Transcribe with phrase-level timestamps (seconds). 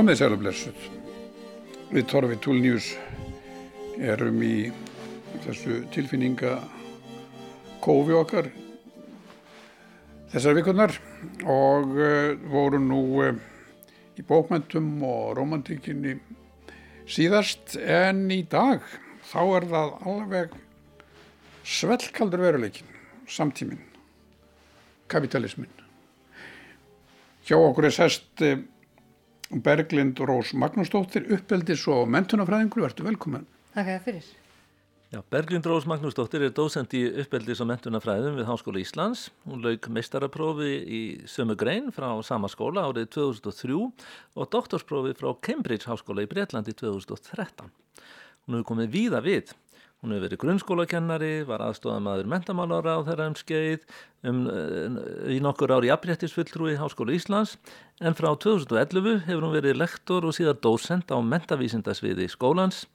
[0.00, 0.84] Komið sæl og blessuð.
[1.92, 2.86] Við Torfi Túlnjús
[4.00, 4.70] erum í
[5.44, 6.54] þessu tilfinninga
[7.84, 8.48] kófi okkar
[10.32, 10.96] þessar vikurnar
[11.44, 13.36] og uh, voru nú uh,
[14.16, 16.16] í bókmæntum og romantíkinni
[17.04, 18.80] síðast en í dag
[19.34, 20.58] þá er það alveg
[21.76, 22.88] svellkaldur veruleikin,
[23.28, 23.84] samtíminn,
[25.12, 25.68] kapitalismin.
[27.44, 28.62] Hjá okkur er sest uh,
[29.50, 33.48] Berglind Rós Magnúsdóttir, uppeldis og mentunafræðingur, verður velkommen.
[33.74, 34.28] Takk fyrir.
[35.10, 39.24] Já, Berglind Rós Magnúsdóttir er dósend í uppeldis og mentunafræðum við Háskóla Íslands.
[39.42, 43.80] Hún lauk meistaraprófi í sömu grein frá sama skóla árið 2003
[44.38, 47.74] og doktorsprófi frá Cambridge Háskóla í Breitlandi 2013.
[48.46, 49.50] Hún hefur komið víða við.
[50.00, 53.82] Hún hefur verið grunnskólakennari, var aðstofamaður mentamálára á þeirra um skeið,
[54.24, 54.38] um,
[55.28, 57.58] í nokkur ári afréttisfulltrúi Háskóla Íslands,
[58.00, 62.86] en frá 2011 hefur hún verið lektor og síðan dósend á mentavísindasviði skólans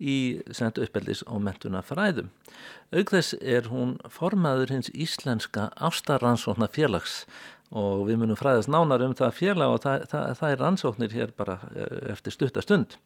[0.00, 2.32] í sendt uppeldis og mentuna fræðum.
[2.90, 7.20] Aug þess er hún formaður hins íslenska ástarannsókna félags
[7.70, 11.34] og við munum fræðast nánar um það félag og það, það, það er rannsóknir hér
[11.38, 12.96] bara eh, eftir stuttastund.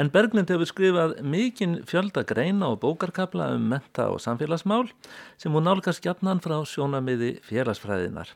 [0.00, 4.88] En Berglind hefur skrifað mikinn fjölda greina og bókarkabla um menta og samfélagsmál
[5.36, 8.32] sem hún nálgast gjarnan frá sjónamiði félagsfræðinar.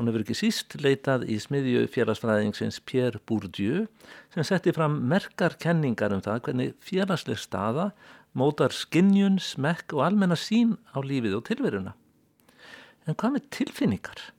[0.00, 3.84] Hún hefur ekki síst leitað í smiðju félagsfræðingsins Pierre Bourdieu
[4.32, 7.90] sem setti fram merkar kenningar um það hvernig félagsleg staða
[8.32, 11.92] mótar skinnjun, smekk og almenna sín á lífið og tilveruna.
[13.04, 14.30] En hvað með tilfinningar?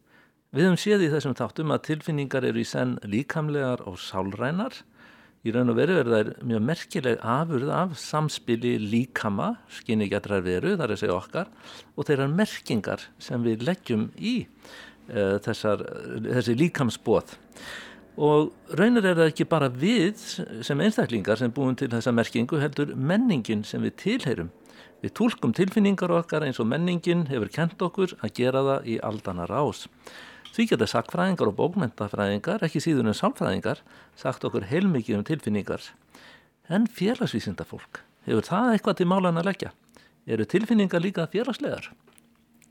[0.53, 4.75] Við höfum séð í þessum þáttum að tilfinningar eru í senn líkamlegar og sálrænar.
[5.41, 10.75] Í raun og veru er það mjög merkileg afurð af samspili líkama, skinni getrar veru,
[10.77, 11.49] þar er segja okkar,
[11.97, 15.81] og þeirra merkingar sem við leggjum í uh, þessar,
[16.27, 17.33] þessi líkamsbóð.
[18.21, 22.91] Og raunir er það ekki bara við sem einstaklingar sem búum til þessa merkingu heldur
[22.93, 24.53] menningin sem við tilheyrum.
[25.01, 29.49] Við tólkum tilfinningar okkar eins og menningin hefur kent okkur að gera það í aldana
[29.49, 29.87] rás.
[30.53, 33.79] Því geta sakfræðingar og bókmentafræðingar, ekki síður en samfræðingar,
[34.19, 35.87] sagt okkur heilmikið um tilfinningar.
[36.69, 39.71] En félagsvísinda fólk, hefur það eitthvað til málan að leggja?
[40.29, 41.89] Eru tilfinningar líka félagslegar?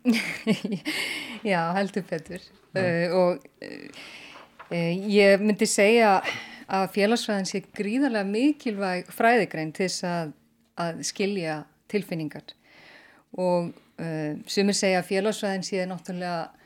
[1.51, 2.47] Já, heldur betur.
[2.73, 6.21] Uh, og uh, ég myndi segja
[6.71, 10.35] að félagsfræðin sé gríðarlega mikilvæg fræðigrein til þess að,
[10.87, 11.61] að skilja
[11.91, 12.55] tilfinningar.
[13.43, 16.62] Og uh, sumir segja að félagsfræðin sé náttúrulega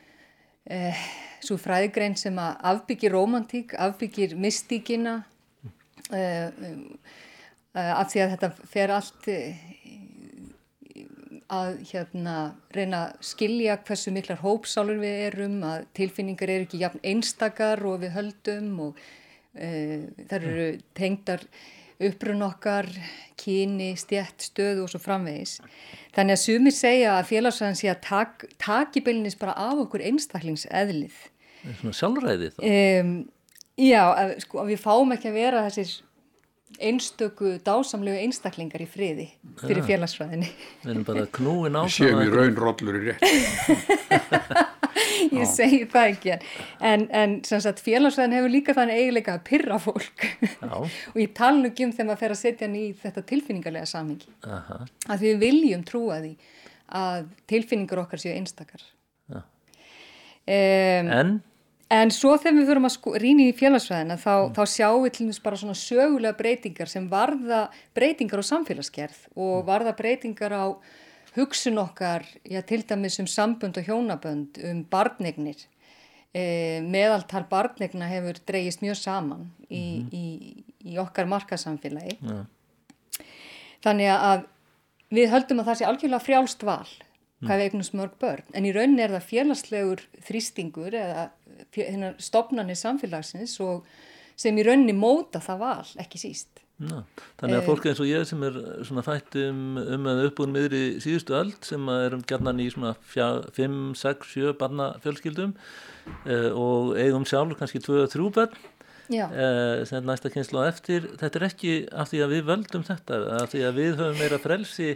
[0.71, 1.07] eh,
[1.45, 5.21] svo fræðigrein sem að afbyggir romantík, afbyggir mystíkina
[6.13, 6.49] eh,
[7.77, 9.67] eh, af því að þetta fer allt eh,
[11.53, 12.37] að hérna
[12.75, 18.01] reyna að skilja hversu miklar hópsálur við erum, að tilfinningar eru ekki jafn einstakar og
[18.03, 19.01] við höldum og
[19.55, 21.47] eh, þar eru tengdar
[22.03, 22.89] upprun okkar,
[23.41, 25.59] kyni, stjætt, stöðu og svo framvegis.
[26.17, 31.17] Þannig að sumir segja að félagsræðan sé að tak, taki beilinist bara af okkur einstaklingseðlið.
[31.81, 32.61] Svona sjálfræði þá?
[32.69, 33.15] Um,
[33.81, 35.97] já, að, sko, að við fáum ekki að vera þessir
[36.83, 39.27] einstöku dásamlegu einstaklingar í friði
[39.63, 39.89] fyrir ja.
[39.93, 40.49] félagsfræðinni.
[40.83, 41.89] Við erum bara knúin á það.
[41.89, 44.67] Við séum í raun rollur í rétt.
[45.39, 46.35] ég segi það ekki
[46.81, 50.29] en, en félagsvæðin hefur líka þannig eiginleika að pyrra fólk.
[51.15, 53.91] Og ég tala nú ekki um þegar maður fer að setja hann í þetta tilfinningarlega
[53.91, 54.31] samhengi.
[55.11, 56.37] Að við viljum trúa því
[56.97, 58.85] að tilfinningar okkar séu einstakar.
[60.47, 61.31] Um, En?
[61.87, 64.55] En svo þegar við fyrir að sko, rýna í félagsvæðina þá, mm.
[64.57, 67.61] þá sjáum við til dæmis bara svona sögulega breytingar sem varða
[67.95, 69.67] breytingar á samfélagsgerð og mm.
[69.69, 70.67] varða breytingar á
[71.37, 75.67] hugsun okkar, já til dæmis um sambund og hjónabönd, um barnignir.
[76.35, 80.13] E, meðaltal barnigna hefur dreyist mjög saman í, mm -hmm.
[80.13, 82.19] í, í okkar markasamfélagi.
[82.21, 82.45] Ja.
[83.85, 84.47] Þannig að
[85.11, 86.89] við höldum að það sé algjörlega frjálst val
[87.41, 87.61] hvað mm.
[87.61, 88.45] við eignum smörg börn.
[88.55, 91.31] En í rauninni er það félagslegur þrýstingur eða
[92.19, 93.59] stopnarnir samfélagsins
[94.37, 96.66] sem í rauninni móta það val, ekki síst.
[96.77, 97.07] Ná,
[97.41, 97.67] þannig að eh.
[97.71, 101.33] fólk eins og ég sem er svona fætt um, um að uppbúin miður í síðustu
[101.39, 105.55] öll sem erum gætnan í svona 5, 6, 7 barna fjölskyldum
[106.29, 108.61] eh, og eigum sjálf kannski 2-3 börn
[109.09, 111.09] eh, sem næsta kynslu á eftir.
[111.17, 114.43] Þetta er ekki af því að við völdum þetta af því að við höfum meira
[114.45, 114.93] frelsi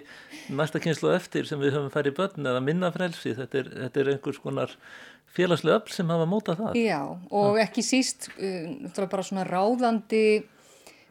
[0.53, 3.33] næsta kynslu á eftir sem við höfum færið börn eða minna frelsi.
[3.41, 4.77] Þetta er, þetta er einhvers konar
[5.33, 6.81] félagslega öll sem hafa mótað það.
[6.85, 10.25] Já og ekki síst uh, bara svona ráðandi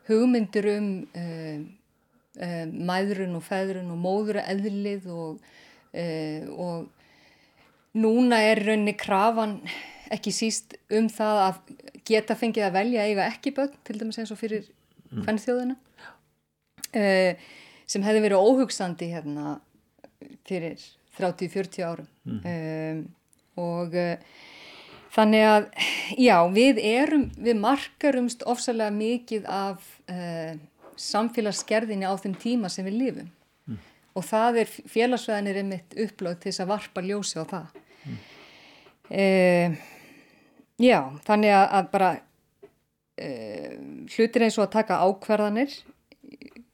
[0.10, 1.60] hugmyndir um uh,
[2.42, 5.40] uh, mæðrun og feðrun og móðura eðlið og,
[5.94, 9.60] uh, og núna er raunni krafan
[10.14, 11.62] ekki síst um það að
[12.10, 14.66] geta fengið að velja eiga ekki börn, til dæmis eins og fyrir
[15.12, 15.24] mm.
[15.28, 17.50] fennþjóðina uh,
[17.90, 19.58] sem hefði verið óhugsandi hérna
[20.50, 20.82] fyrir
[21.20, 22.42] 30-40 árum mm.
[22.54, 23.04] um,
[23.60, 24.16] og uh,
[25.16, 25.68] þannig að
[26.18, 30.56] já, við erum, við markarumst ofsalega mikið af uh,
[31.00, 33.30] samfélagsgerðinni á þeim tíma sem við lifum
[33.68, 33.78] mm.
[34.14, 38.20] og það er félagsveðinir einmitt upplöð til þess að varpa ljósi á það mm.
[40.80, 43.72] Já, þannig að, að bara uh,
[44.14, 45.74] hlutir eins og að taka ákverðanir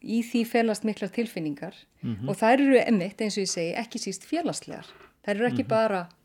[0.06, 2.28] í því félast miklar tilfinningar mm -hmm.
[2.28, 4.86] og þær eru emitt eins og ég segi ekki síst félagslegar.
[5.26, 5.74] Þær eru ekki mm -hmm.
[5.74, 6.15] bara uh,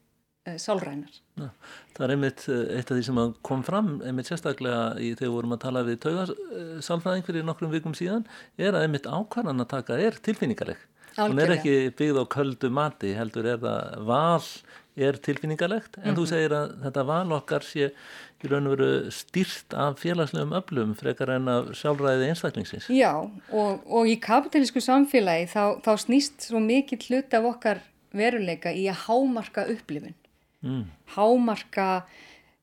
[0.45, 1.17] sálrænar.
[1.37, 1.49] Ja,
[1.95, 5.55] það er einmitt eh, eitt af því sem kom fram einmitt sérstaklega í þegar vorum
[5.55, 8.25] að tala við taugarsálfræðing fyrir nokkrum vikum síðan
[8.57, 10.81] er að einmitt ákvarðan að taka er tilfinningaleg.
[11.19, 14.45] Hún er ekki byggð á köldu mati heldur er það val
[14.95, 16.17] er tilfinningalegt en mm -hmm.
[16.17, 16.29] þú mhm.
[16.29, 17.91] segir að þetta val okkar sé
[18.41, 22.89] í raun og veru stýrt af félagslegum öflum frekar en af sjálfræði einstaklingsins.
[22.89, 28.73] Já og, og í kapitalísku samfélagi þá, þá snýst svo mikið hlut af okkar veruleika
[28.73, 30.15] í að hámarka upplifin.
[30.61, 30.87] Mm.
[31.15, 31.91] Hámarka,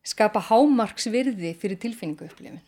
[0.06, 2.60] skapa hámarksvirði fyrir tilfinningu upplifin.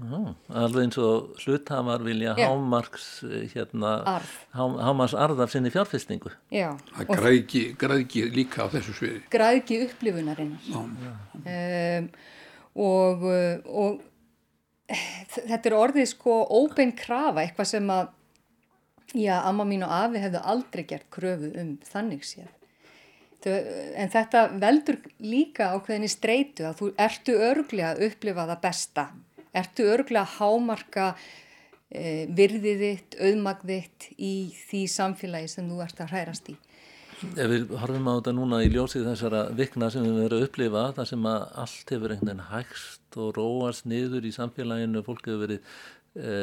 [0.00, 2.46] Já, alveg eins og hluthafar vilja Já.
[2.48, 3.06] hámarks
[3.52, 6.72] hérna, há, hámarks arð af sinni fjárfestingu Já.
[6.94, 12.08] Það græðki, græðki líka á þessu sviði Græðki upplifunarinnar um,
[12.80, 13.26] og,
[13.66, 14.00] og
[15.34, 18.08] þetta er orðið sko óbein krafa, eitthvað sem að
[19.12, 22.48] já, amma mín og afi hefðu aldrei gert kröfu um þannig séð
[23.46, 29.06] en þetta veldur líka á hvernig streitu að þú ertu örglega að upplifa það besta
[29.56, 31.06] ertu örgulega að hámarka
[31.90, 34.34] e, virðið þitt, auðmagð þitt í
[34.66, 36.56] því samfélagi sem þú ert að hrærast í.
[37.20, 40.84] Ef við horfum á þetta núna í ljósið þessara vikna sem við verðum að upplifa,
[40.96, 45.42] það sem að allt hefur einhvern veginn hægst og róast niður í samfélaginu, fólk hefur
[45.44, 45.60] verið
[46.16, 46.38] e,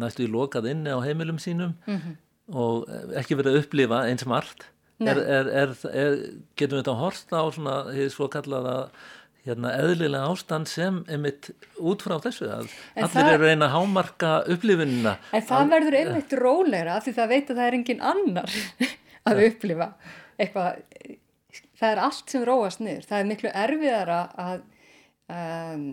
[0.00, 2.18] næstu í lokað inni á heimilum sínum mm -hmm.
[2.58, 2.90] og
[3.20, 4.66] ekki verið að upplifa eins margt.
[5.00, 6.18] Er, er, er,
[6.60, 8.82] getum við þetta að horsta á svona, hefur svo kallað að
[9.46, 11.50] hérna, eðlilega ástand sem einmitt
[11.80, 15.70] út frá þessu að en allir það, eru reyna að hámarka upplifinina En það að,
[15.74, 16.40] verður einmitt ja.
[16.42, 18.58] róleira því það veit að það er engin annar
[19.30, 19.48] að ja.
[19.48, 19.88] upplifa
[20.36, 20.82] eitthvað
[21.80, 24.66] það er allt sem róast niður það er miklu erfiðara að
[25.32, 25.86] um,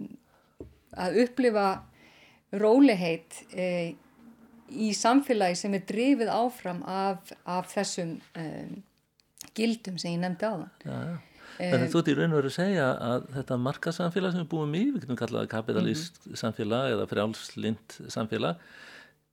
[0.98, 1.68] að upplifa
[2.58, 3.96] róleheit e,
[4.68, 8.78] í samfélagi sem er drifið áfram af, af þessum um,
[9.58, 11.18] gildum sem ég nefndi á það Já, já
[11.58, 14.76] Þannig þú ert í raun og veru að segja að þetta markasamfélag sem við búum
[14.78, 16.42] í, við getum kallað kapitalist mm -hmm.
[16.42, 18.60] samfélag eða frjálslind samfélag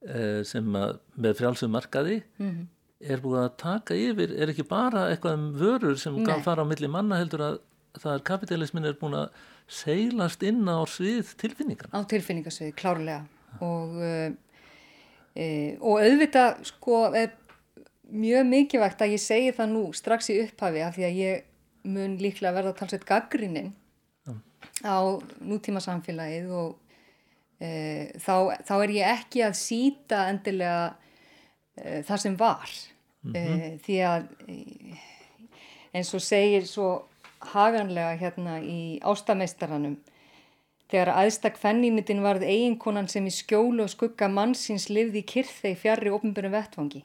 [0.08, 2.66] eh, sem með frjálsum markaði mm -hmm.
[3.12, 6.40] er búið að taka yfir, er ekki bara eitthvað um vörur sem Nei.
[6.40, 7.58] fara á milli manna heldur að
[8.00, 9.28] það er kapitalismin er búin að
[9.68, 11.88] seilast inn á svið tilfinningar.
[11.92, 13.24] Á tilfinningarsvið, klárlega
[13.60, 14.00] og,
[15.36, 17.30] e, og auðvitað sko er
[18.12, 21.44] mjög mikilvægt að ég segi það nú strax í upphafi af því að ég
[21.84, 23.72] mun líklega verða talsveit gaggrinnin
[24.26, 24.34] ja.
[24.84, 24.98] á
[25.44, 26.76] nútíma samfélagið og
[27.60, 27.70] e,
[28.20, 30.94] þá, þá er ég ekki að síta endilega
[31.76, 32.70] e, það sem var
[33.22, 33.60] mm -hmm.
[33.60, 34.58] e, því að e,
[35.94, 36.90] eins og segir svo
[37.54, 39.98] haganlega hérna í ástameistaranum
[40.90, 46.12] þegar aðstak fennímitin varð eiginkonan sem í skjólu og skugga mannsins livði í kyrþei fjarrri
[46.14, 47.04] ofnbjörnum vettvangi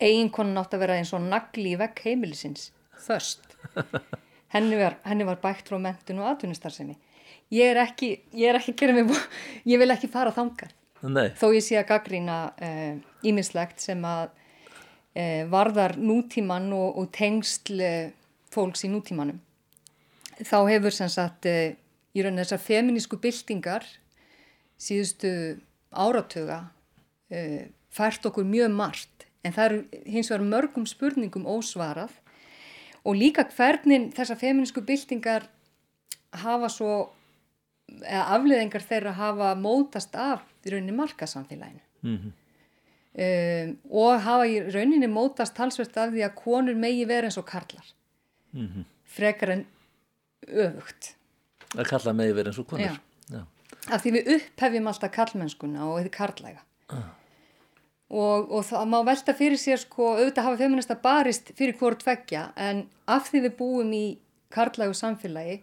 [0.00, 2.70] eiginkonan átt að vera eins og nagli í vegg heimilisins.
[3.04, 3.56] Þöst
[4.54, 6.96] henni var, henni var bækt frá mentun og atvinnustarfsemi.
[7.54, 9.14] Ég er ekki, ég er ekki mig,
[9.70, 10.74] ég vil ekki fara þangað.
[10.98, 11.28] Nei.
[11.38, 12.36] þó ég sé að gaggrína
[13.22, 18.08] ímislegt uh, sem að uh, varðar nútíman og, og tengsl uh,
[18.50, 19.38] fólks í nútímanum.
[20.38, 23.86] Þá hefur sem sagt í rauninni þessar feminísku byltingar
[24.78, 25.30] síðustu
[25.90, 26.60] áratuga
[27.90, 32.16] fært okkur mjög margt en það eru hins vegar mörgum spurningum ósvarað
[33.06, 35.46] og líka hvernig þessar feminísku byltingar
[36.42, 36.92] hafa svo
[38.02, 42.32] eða afleðingar þeirra hafa mótast af í rauninni markasamfélaginu mm -hmm.
[43.24, 47.46] um, og hafa í rauninni mótast talsvert af því að konur megi vera eins og
[47.46, 47.86] karlar
[48.52, 48.84] mm -hmm.
[49.04, 49.66] frekar en
[50.48, 51.14] öfugt
[51.76, 52.96] að karla megi vera eins og konur Já.
[53.30, 53.42] Já.
[53.88, 57.17] af því við upphefjum alltaf karlmennskuna og þið karlæga ah
[58.08, 62.48] og, og það má velta fyrir sér sko auðvitað hafa feminista barist fyrir hvort tveggja
[62.56, 64.04] en af því við búum í
[64.54, 65.58] karlægu samfélagi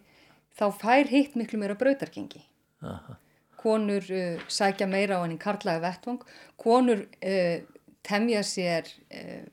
[0.56, 2.44] þá fær hitt miklu meira brautargengi
[2.86, 3.18] Aha.
[3.58, 6.22] konur uh, sækja meira á henni karlægu vettvang
[6.60, 7.58] konur uh,
[8.06, 9.44] temja sér uh,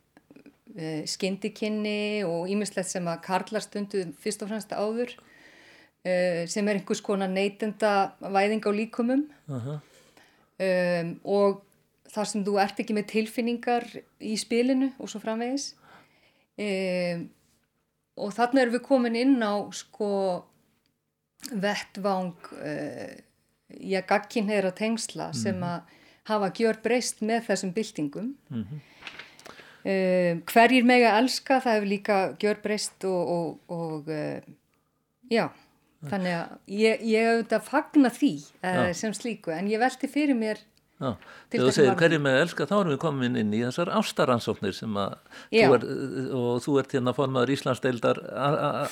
[0.74, 6.78] uh skindikinni og ímislegt sem að karlar stundu fyrst og fremst áður uh, sem er
[6.78, 9.80] einhvers konar neytenda væðing á líkumum Aha.
[10.62, 11.62] um, og
[12.14, 13.88] þar sem þú ert ekki með tilfinningar
[14.22, 15.72] í spilinu og svo framvegis.
[16.54, 17.28] Um,
[18.22, 20.10] og þarna erum við komin inn á sko
[21.50, 23.14] vettvang uh,
[23.74, 25.90] í að gagkin heyra tengsla sem að
[26.30, 28.30] hafa gjör breyst með þessum byltingum.
[29.84, 34.54] Um, hverjir mega elska það hefur líka gjör breyst og, og, og uh,
[35.34, 35.50] já
[36.04, 39.52] þannig að ég, ég auðvitað fagna því uh, sem slíku.
[39.56, 40.62] En ég velti fyrir mér
[41.52, 42.00] þegar þú segir varðandi.
[42.04, 45.14] hverju með elska þá erum við komin inn í þessar ástaransóknir sem að
[45.52, 45.86] þú er,
[46.40, 48.24] og þú ert hérna formaður Íslandsdeildar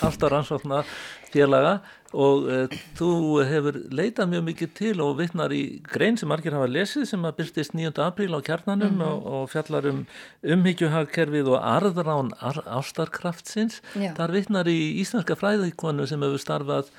[0.06, 0.84] ástaransókna
[1.32, 1.80] félaga
[2.12, 3.10] og uh, þú
[3.48, 7.38] hefur leitað mjög mikið til og vittnar í grein sem margir hafa lesið sem að
[7.38, 7.94] byrstist 9.
[8.04, 9.06] apríl á kjarnanum Mhm.
[9.08, 10.02] og, og fjallar um
[10.44, 14.12] umhyggjuhagkerfið og arðrán ar, ástarkraftsins Já.
[14.18, 16.92] þar vittnar í íslenska fræðikonu sem hefur starfað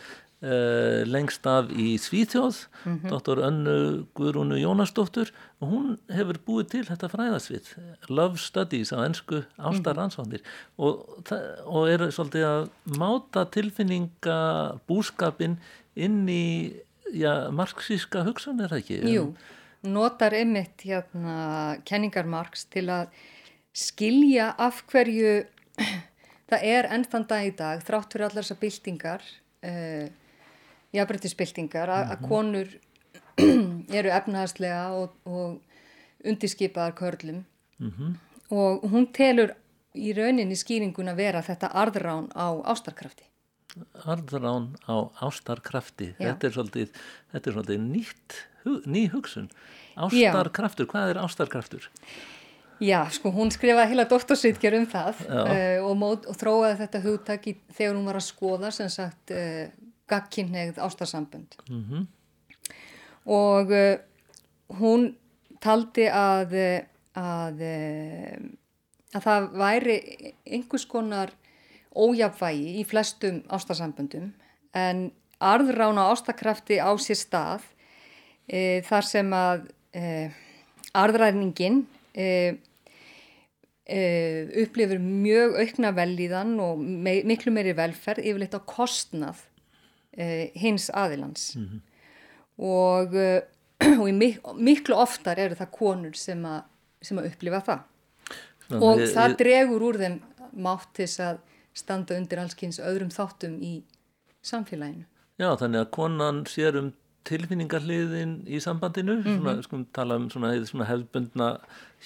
[0.43, 3.09] Uh, lengst af í Svíþjóð Mhm.
[3.13, 5.29] doktor Önnu Guðrúnu Jónasdóttur
[5.63, 7.69] og hún hefur búið til þetta fræðasvið
[8.11, 10.43] Love Studies á ennsku ástaransvandir
[10.83, 15.59] og, það- og er svolítið að máta tilfinninga búskapin
[15.95, 16.75] inn í
[17.15, 18.99] já, marxíska hugsun er það ekki?
[19.15, 19.37] Jú,
[19.85, 23.07] notar einmitt hérna kenningar Marx til að
[23.73, 25.45] skilja af hverju
[26.51, 29.23] það er enn þann dag í dag þrátt fyrir allar þessar byltingar
[29.63, 30.09] uh,
[30.93, 32.73] jafnbrytisbyltingar að að konur
[33.99, 37.43] eru efnahagslega og, og undirskipaðar körlum
[38.53, 39.55] og hún telur
[39.99, 43.27] í rauninni skýringun að vera þetta arðrán á ástarkrafti.
[44.05, 46.33] Arðrán á ástarkrafti Já.
[46.33, 47.01] þetta er svolítið,
[47.33, 48.37] þetta er svolítið nýtt,
[48.85, 49.49] ný hugsun
[49.97, 51.89] ástarkraftur, hvað er ástarkraftur?
[52.83, 55.41] Já, sko, hún skrifaði heila doktorsritger um það Já.
[55.41, 59.33] uh, og, mót, og þróaði þetta hugtak í, þegar hún var að skoða sem sagt
[59.37, 59.67] uh,
[60.09, 61.57] gagkinnegð ástarsambönd.
[61.69, 62.07] Mm
[63.25, 63.99] Og uh,
[64.81, 65.13] hún
[65.63, 66.85] taldi að, eh,
[67.19, 68.39] að, eh,
[69.15, 69.97] að það væri
[70.43, 71.31] einhvers konar
[71.93, 74.33] ójafvægi í flestum ástarsamböndum
[74.75, 75.11] en
[75.43, 77.65] arðrána ástakrafti á sér stað
[78.49, 80.05] e, þar sem að e,
[80.97, 81.83] arðræningin
[82.17, 82.29] e,
[84.63, 89.43] upplifur mjög aukna velíðan og me miklu meiri velferð yfirleitt á kostnað
[90.55, 91.57] hins aðilans.
[92.59, 93.43] Og, eh,
[94.01, 96.61] og mik miklu oftar eru það konur sem, a,
[97.03, 97.81] sem að upplifa það.
[98.79, 100.21] Og ég- það dregur úr þeim
[100.63, 101.39] mátt til að
[101.75, 103.83] standa undir allskins öðrum þáttum í
[104.45, 105.07] samfélaginu.
[105.41, 106.93] Já, þannig að konan sér um
[107.25, 111.49] tilfinningarliðin í sambandinu, svona, skulum tala um svona, svona hefðbundna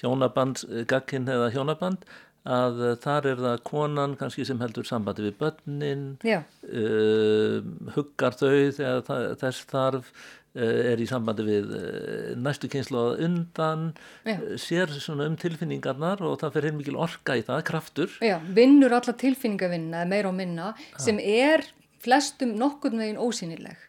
[0.01, 2.05] hjónaband, gagginn eða hjónaband,
[2.47, 7.61] að uh, þar er það konan kannski sem heldur sambandi við börnin, uh,
[7.97, 10.11] huggar þau þegar það, þess þarf,
[10.57, 13.89] uh, er í sambandi við uh, næstu kynslu að undan,
[14.63, 18.15] sér svona um tilfinningarnar og það fer heil mikil orka í það, kraftur.
[18.23, 20.73] já, vinnur alla tilfinningavinna meira og minna
[21.03, 21.67] sem er
[22.05, 23.85] flestum nokkurn veginn ósynileg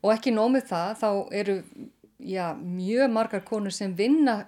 [0.00, 1.10] og ekki nómið það þá
[1.40, 1.56] eru
[2.20, 4.44] já, mjög margar konur sem vinna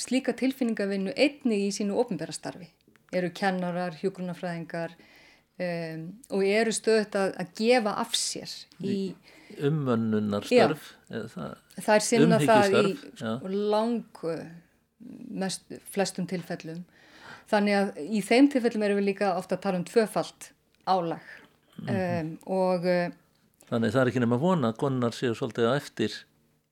[0.00, 2.68] slíka tilfinningavinnu einnig í sínu opinbera starfi
[3.12, 4.92] eru kennarar, hjúgrunafræðingar
[5.64, 6.02] um,
[6.36, 8.52] og eru stöðut að, að gefa af sér
[8.84, 8.98] í
[9.64, 13.30] Umönnunarstörf, eða það, Það er sinna það í já.
[13.72, 14.42] lang uh,
[15.40, 15.64] mest,
[15.94, 16.82] flestum tilfellum.
[17.48, 20.50] Þannig að í þeim tilfellum erum við líka ofta að tala um tvöfalt
[20.88, 21.34] álag
[21.78, 21.94] Mhm.
[21.94, 23.12] um, og uh,
[23.70, 26.14] Þannig það er ekki nema að vona að konar séu svolítið á eftir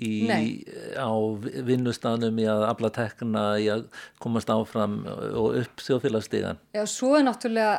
[0.03, 0.61] í, Nei.
[1.01, 1.11] á
[1.65, 3.87] vinnustanum í að afla tekna, í að
[4.23, 6.61] komast áfram og upp þjóðfélagstíðan.
[6.77, 7.79] já, svo er náttúrulega,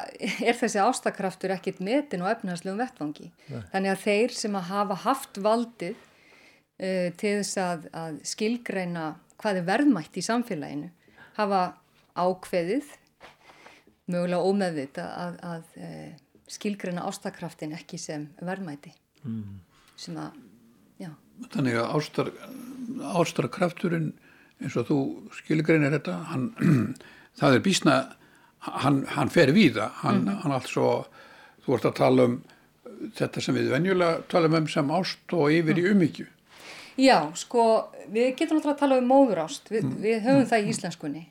[0.49, 3.31] er þessi ástakraftur ekkit metin og efnaðslegum vettvangi.
[3.73, 9.61] Þannig að þeir sem að hafa haft valdið uh, til þess að, að skilgreina hvað
[9.61, 10.89] er verðmætt í samfélaginu
[11.37, 11.61] hafa
[12.17, 12.95] ákveðið
[14.09, 16.09] mögulega ómeðvita að, að uh,
[16.49, 18.93] skilgreina ástakraftin ekki sem verðmæti
[19.23, 19.59] mm.
[19.99, 20.37] sem að,
[21.53, 22.31] Þannig að ástar,
[23.17, 24.11] ástarkrafturinn
[24.63, 24.99] eins og þú
[25.37, 26.47] skilgreinir þetta, hann,
[27.39, 27.97] það er bísna,
[28.83, 30.91] hann, hann fer víða, hann, hann allt svo,
[31.65, 32.39] þú ert að tala um
[33.17, 36.25] þetta sem við venjulega talum um sem ást og yfir í umhyggju.
[36.97, 37.63] Já, sko,
[38.09, 41.23] við getum náttúrulega að tala um móðurást, við, við höfum það í íslenskunni.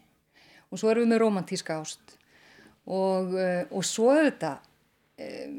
[0.71, 2.15] Og svo erum við með romantíska ást.
[2.87, 4.61] Og, uh, og svo auðvitað
[5.27, 5.57] um,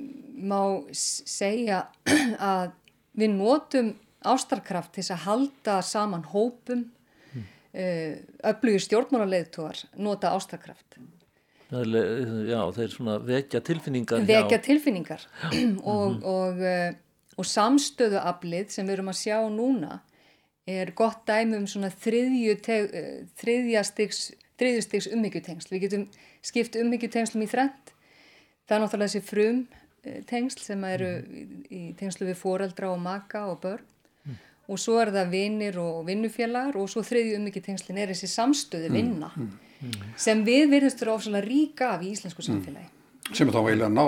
[0.48, 0.62] má
[0.96, 1.82] segja
[2.54, 2.72] að
[3.20, 3.92] við notum
[4.34, 6.82] ástarkraft til að halda saman hópum,
[7.38, 8.14] uh,
[8.52, 10.90] öflugir stjórnmálarleiðtúar nota ástarkraft.
[11.68, 14.20] Já, þeir svona vekja tilfinningar.
[14.28, 16.24] Vekja tilfinningar og, mm -hmm.
[16.24, 16.92] og, uh,
[17.38, 20.00] og samstöðuaflið sem við erum að sjá núna
[20.68, 25.72] er gott dæmi um svona þriðjastiks þriðjastiks umhyggjutengsl.
[25.72, 26.08] Við getum
[26.42, 27.94] skipt umhyggjutengslum í þrent.
[28.68, 29.60] Það er náttúrulega þessi frum
[30.28, 31.12] tengsl sem eru
[31.74, 33.97] í tengslu við foreldra og maka og börn mm.
[34.68, 39.32] Og svo er það vinnir og vinnufélagar og svo þriðju umhyggjutengslin er þessi samstöðu vinna
[39.36, 39.50] mm.
[39.80, 39.98] Mm.
[40.20, 42.90] sem við verðumstur ofsalega ríka af í íslensku samfélagi.
[43.36, 44.06] Sem þá eiginlega ná,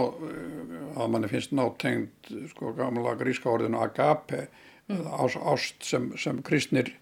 [0.99, 4.47] að manni finnst nátengt sko gamla gríska orðinu agape
[4.89, 5.05] mm.
[5.53, 6.93] ást sem, sem kristnir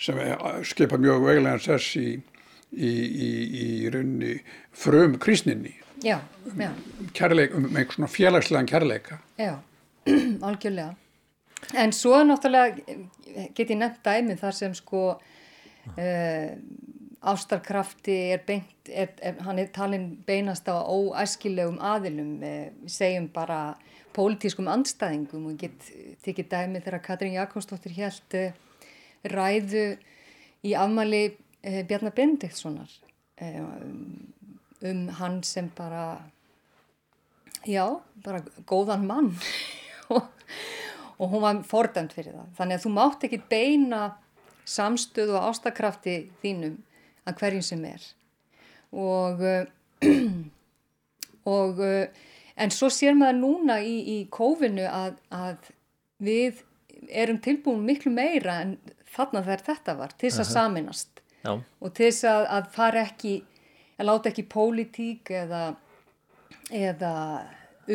[0.00, 0.18] sem
[0.64, 2.14] skipa mjög veglega sess í,
[2.72, 3.30] í, í,
[3.64, 4.38] í runni
[4.72, 5.74] frum kristninni
[6.04, 6.18] já,
[6.56, 6.70] já.
[7.16, 9.58] kærleik, um einhvern svona félagslegan kærleika Já,
[10.48, 10.94] algjörlega
[11.74, 12.80] en svo náttúrulega
[13.54, 16.48] get ég nefnt dæmi þar sem sko uh,
[17.20, 23.28] ástarkrafti er beint, er, er, hann er talin beinast á óæskilegum aðilum, uh, við segjum
[23.34, 23.60] bara
[24.16, 25.92] pólitískum andstæðingum og get
[26.24, 28.50] tekið dæmi þegar Katrín Jakobsdóttir held uh,
[29.30, 29.86] ræðu
[30.66, 32.98] í afmæli uh, Bjarnar Bendiktssonar
[33.40, 34.28] um,
[34.80, 36.18] um hann sem bara
[37.66, 39.34] já, bara góðan mann.
[40.14, 40.22] Og,
[41.20, 42.48] og hún var fordæmt fyrir það.
[42.56, 44.00] Þannig að þú mátt ekki beina
[44.70, 46.80] samstöðu og ástakrafti þínum
[47.28, 48.08] að hverjum sem er
[48.90, 49.44] og
[51.54, 51.80] og
[52.60, 55.70] En svo sér maður núna í, í kófinu að, að
[56.20, 56.64] við
[57.08, 58.74] erum tilbúin miklu meira en
[59.10, 61.54] þarna þegar þetta var, til þess að saminast Já.
[61.56, 63.32] og til þess að, að fara ekki,
[63.96, 65.62] að láta ekki pólitík eða,
[66.68, 67.14] eða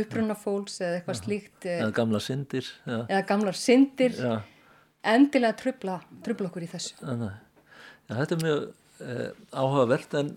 [0.01, 1.59] upprunafólks eða eitthvað slíkt.
[1.65, 2.71] Eh, eða gamla syndir.
[2.85, 2.97] Já.
[3.03, 4.35] Eða gamla syndir, Já.
[5.15, 6.97] endilega trubla, trubla okkur í þessu.
[7.05, 8.65] Já, þetta er mjög
[9.05, 10.35] eh, áhugavert en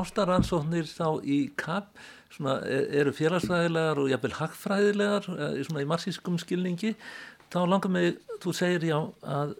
[0.00, 1.94] ástaransóknir þá í kapp
[2.34, 6.94] svona, e, eru félagsfræðilegar og jafnvel hagfræðilegar e, svona í marxískum skilningi
[7.52, 9.54] þá langar mig, þú segir já að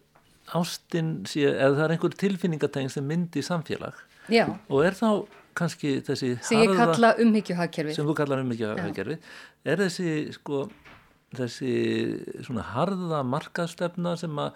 [0.53, 3.97] ástinn sé, eða það er einhver tilfinningatægin sem myndi samfélag
[4.29, 4.47] já.
[4.69, 5.09] og er þá
[5.55, 9.19] kannski þessi sem ég kalla umhyggjuhagkerfi sem þú kallar umhyggjuhagkerfi
[9.65, 10.67] er þessi sko
[11.35, 11.75] þessi
[12.47, 14.53] svona harða markastefna sem að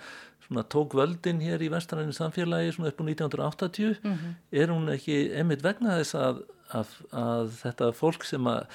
[0.49, 4.37] svona tók völdin hér í vestræðinu samfélagi svona upp á 1980 mm -hmm.
[4.53, 8.67] er hún ekki einmitt vegna þess að að, að þetta fólk sem að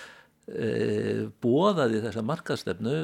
[0.48, 0.70] e,
[1.44, 2.98] bóðaði þessa markastefnu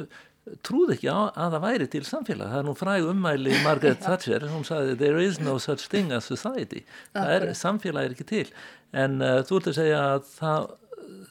[0.66, 2.50] trúði ekki á að það væri til samfélag.
[2.50, 4.48] Það er nú fræg ummæli Margaret Thatcher.
[4.50, 6.84] Hún sagði there is no such thing as society.
[7.14, 8.46] Er, samfélag er ekki til.
[8.96, 10.68] En uh, þú ert að segja að það,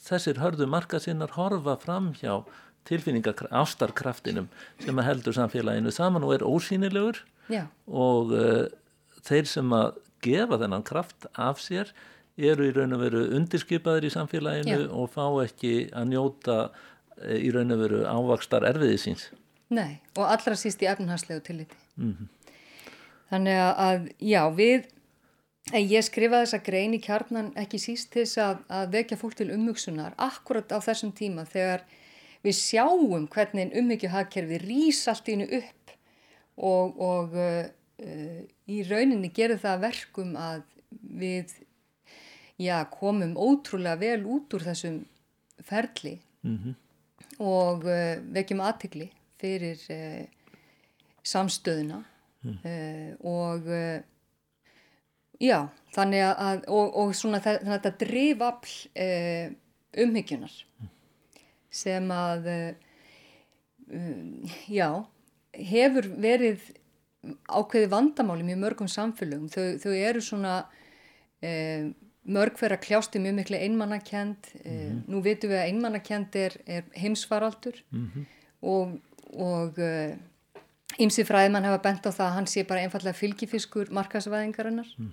[0.07, 2.43] þessir hörðu markasinnar horfa fram hjá
[2.89, 4.47] tilfinningar ástarkraftinum
[4.81, 7.19] sem að heldur samfélaginu saman og er ósýnilegur
[7.51, 7.65] Já.
[7.85, 8.63] og uh,
[9.27, 11.91] þeir sem að gefa þennan kraft af sér
[12.39, 14.89] eru í raun og veru undirskipaður í samfélaginu Já.
[14.95, 16.57] og fá ekki að njóta
[17.25, 19.29] í raun og veru ávakstar erfiði síns.
[19.69, 21.77] Nei, og allra síst í efnhagslegu tilliti.
[21.97, 22.53] Mm -hmm.
[23.29, 24.87] Þannig að, já, við,
[25.73, 29.51] ég skrifaði þessa grein í kjarnan ekki síst til þess að, að vekja fólk til
[29.53, 31.83] umhugsunar akkurat á þessum tíma þegar
[32.41, 35.93] við sjáum hvernig umhyggjuhagkerfi rýs allt í hennu upp
[36.57, 37.65] og, og uh,
[38.65, 41.53] í rauninni gerir það verkum að við
[42.59, 45.03] já, komum ótrúlega vel út úr þessum
[45.63, 46.75] ferli mm -hmm.
[47.39, 50.23] Og uh, vekjum aðtikli fyrir uh,
[51.23, 52.01] samstöðuna
[52.43, 52.57] mm.
[52.63, 53.69] uh, og
[55.39, 55.59] já,
[55.95, 58.75] þannig að og, og svona þannig að þetta drif afl
[60.03, 60.89] umhyggjunar mm.
[61.71, 62.49] sem að
[64.67, 64.89] já,
[65.55, 66.67] hefur verið
[67.47, 70.59] ákveði vandamáli mjög mörgum samfélögum, þau, þau eru svona
[71.39, 71.89] um
[72.27, 74.99] mörg fyrir að kljásti mjög miklu einmannakend mm -hmm.
[75.07, 78.25] nú vitum við að einmannakend er, er heimsvaraldur mm -hmm.
[78.61, 78.99] og,
[79.33, 79.79] og
[80.99, 85.11] ymsi uh, fræðmann hefa bent á það að hann sé bara einfallega fylgifiskur markasvæðingarinnar mm.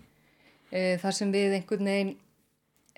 [0.73, 2.16] uh, þar sem við einhvern veginn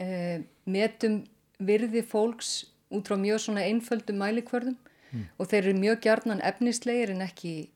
[0.01, 1.25] uh, metum
[1.59, 4.77] virði fólks út frá mjög svona einföldum mælikvörðum
[5.13, 5.25] mm.
[5.39, 7.71] og þeir eru mjög gjarnan efnislegir en ekki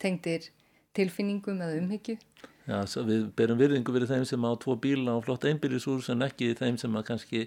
[0.00, 0.48] tengdir
[0.96, 2.16] tilfinningum eða umhyggju
[2.62, 6.52] Já, við berum virðingu verið þeim sem á tvo bíla og flott einbílisús en ekki
[6.58, 7.40] þeim sem að kannski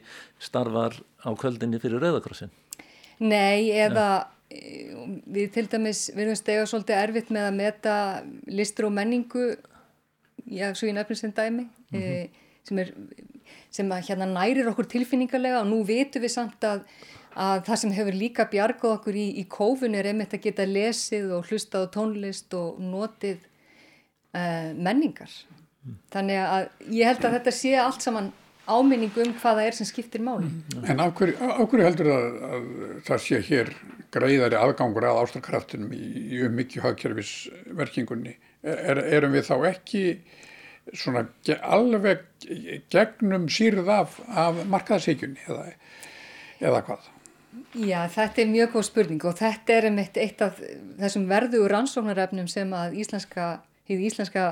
[0.44, 2.52] starfar á kvöldinni fyrir Rauðakrossin.
[3.24, 4.08] Nei, eða
[4.52, 4.58] ja.
[5.38, 7.96] við til dæmis verðum stega svolítið erfitt með að meta
[8.52, 9.48] listur og menningu,
[10.52, 12.30] já, svo ég nefnir sem dæmi, mm -hmm.
[12.68, 12.94] sem, er,
[13.72, 16.84] sem að hérna nærir okkur tilfinningarlega og nú vitum við samt að,
[17.36, 21.32] að það sem hefur líka bjargað okkur í, í kófun er einmitt að geta lesið
[21.32, 23.40] og hlustað á tónlist og notið
[24.36, 25.32] uh, menningar
[26.14, 26.64] Þannig að
[26.98, 28.32] ég held að þetta sé allt saman
[28.66, 30.48] áminning um hvaða er sem skiptir máli.
[30.90, 32.64] En af hverju, af hverju heldur það að
[33.06, 33.70] það sé hér
[34.16, 36.02] greiðari aðgangur að ástarkraftinum í,
[36.34, 38.34] í um mikið hagkerfisverkingunni?
[38.66, 40.02] Er, erum við þá ekki
[40.94, 42.26] svona ge- alveg
[42.94, 45.68] gegnum sýrð af, af markaðsíkjunni eða,
[46.66, 47.12] eða hvað?
[47.78, 50.58] Já, þetta er mjög góð spurning og þetta er einmitt eitt af
[50.98, 54.46] þessum verðugur rannsóknarefnum sem að íslenska, hið íslenska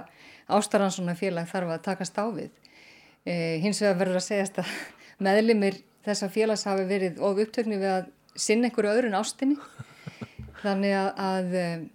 [0.52, 2.52] ástarannsóknarfélag þarf að takast á við.
[3.24, 4.72] Eh, hins vegar verður að segjast að
[5.26, 9.60] meðlimir þessa félags hafi verið of upptöknu við að sinna einhverju öðru en ástinni.
[10.63, 11.86] Þannig að, að eh,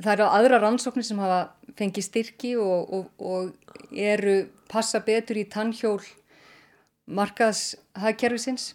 [0.00, 1.40] það eru aðra rannsóknir sem hafa
[1.78, 4.36] fengið styrki og, og, og eru
[4.70, 6.00] passa betur í tannhjól
[7.04, 8.72] markaðshagkerfisins.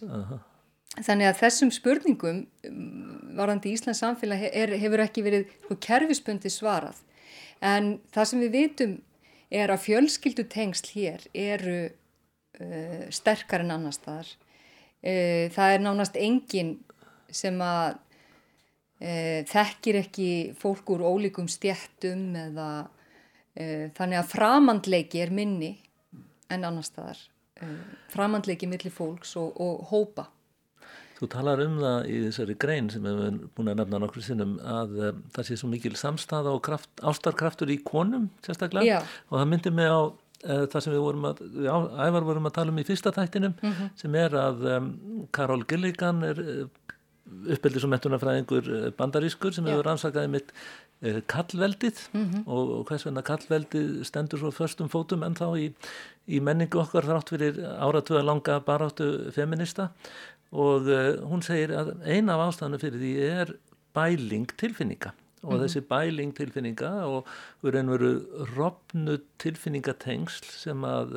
[1.00, 2.80] Þannig að þessum spurningum um,
[3.38, 6.98] varandi Íslands samfélag hefur ekki verið sko, kerfisbundi svarað.
[7.60, 8.94] En það sem við vitum
[9.50, 14.30] er að fjölskyldu tengsl hér eru uh, sterkar en annar staðar.
[15.00, 16.76] Uh, það er nánast engin
[17.30, 17.98] sem að
[19.02, 22.70] uh, þekkir ekki fólk úr ólíkum stjættum eða
[23.60, 25.72] þannig að framandleiki er minni
[26.54, 27.18] en annar staðar.
[27.60, 27.76] Uh,
[28.12, 30.28] framandleiki millir fólks og, og hópa.
[31.20, 34.54] Þú talar um það í þessari grein sem við erum búin að nefna nokkur sinnum
[34.64, 39.00] að um, það sé svo mikil samstaða og kraft, ástarkraftur í konum sérstaklega Já.
[39.28, 42.48] og það myndir mig á uh, það sem við vorum að, við á- ævar vorum
[42.48, 43.90] að tala um í fyrsta þættinum Mhm.
[44.00, 44.88] sem er að um,
[45.36, 46.62] Karol Gilligan er uh,
[47.52, 49.74] uppeldis og mettunafræðingur bandarískur sem Já.
[49.76, 50.48] hefur rannsakaði mitt
[51.04, 52.46] uh, kallveldið Mhm.
[52.48, 55.68] og, og hvers vegna kallveldið stendur svo förstum fótum en þá í,
[56.32, 59.90] í menningu okkar þrátt fyrir áratuga langa baráttu feminista
[60.52, 63.52] og uh, hún segir að eina af ástæðanum fyrir því er
[63.96, 65.12] bæling tilfinninga.
[65.40, 67.28] Og þessi bæling tilfinninga og
[67.64, 68.10] við erum veru
[68.58, 71.14] rofnu tilfinningatengsl sem að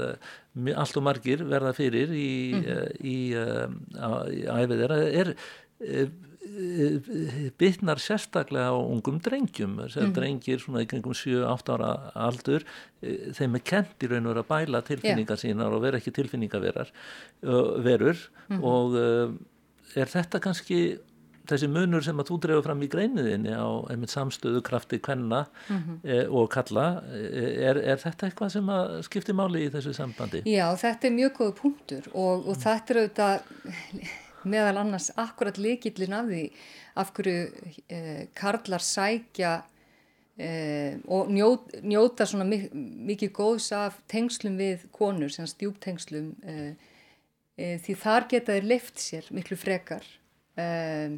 [0.55, 2.29] mi- allt og margir verða fyrir í,
[2.61, 3.67] uh, í, uh,
[3.99, 5.33] á- í æfið þeirra er
[7.57, 11.93] bytnar sérstaklega á ungum drengjum þessar drengir svona í kringum 7-8 ára
[12.27, 12.65] aldur
[13.01, 16.13] eh, þeim er kent í raun og veru að bæla tilfinningar sínar og vera ekki
[16.13, 16.91] tilfinningaverar
[17.47, 18.19] uh, verur.
[18.59, 19.33] Og uh,
[19.97, 20.83] er þetta kannski
[21.49, 23.67] þessi munur sem að þú dreifur fram í greiniðinni á
[24.11, 25.43] samstöðu krafti kvenna
[26.03, 30.43] eh, og kalla eh, er, er þetta eitthvað sem að skipti máli í þessu sambandi?
[30.47, 34.13] Já, þetta er mjög góð punktur og, og þetta er auðvitað
[34.49, 36.43] meðal annars akkurat leikillin af því
[37.01, 37.37] af hverju
[37.89, 39.53] eh, karlar sækja
[40.37, 42.63] eh, og njót, njóta svona mi
[43.09, 46.73] mikið góðs af tengslum við konur, sem stjúptengslum eh,
[47.57, 50.05] eh, því þar geta þeir lift sér miklu frekar
[50.57, 51.15] eh,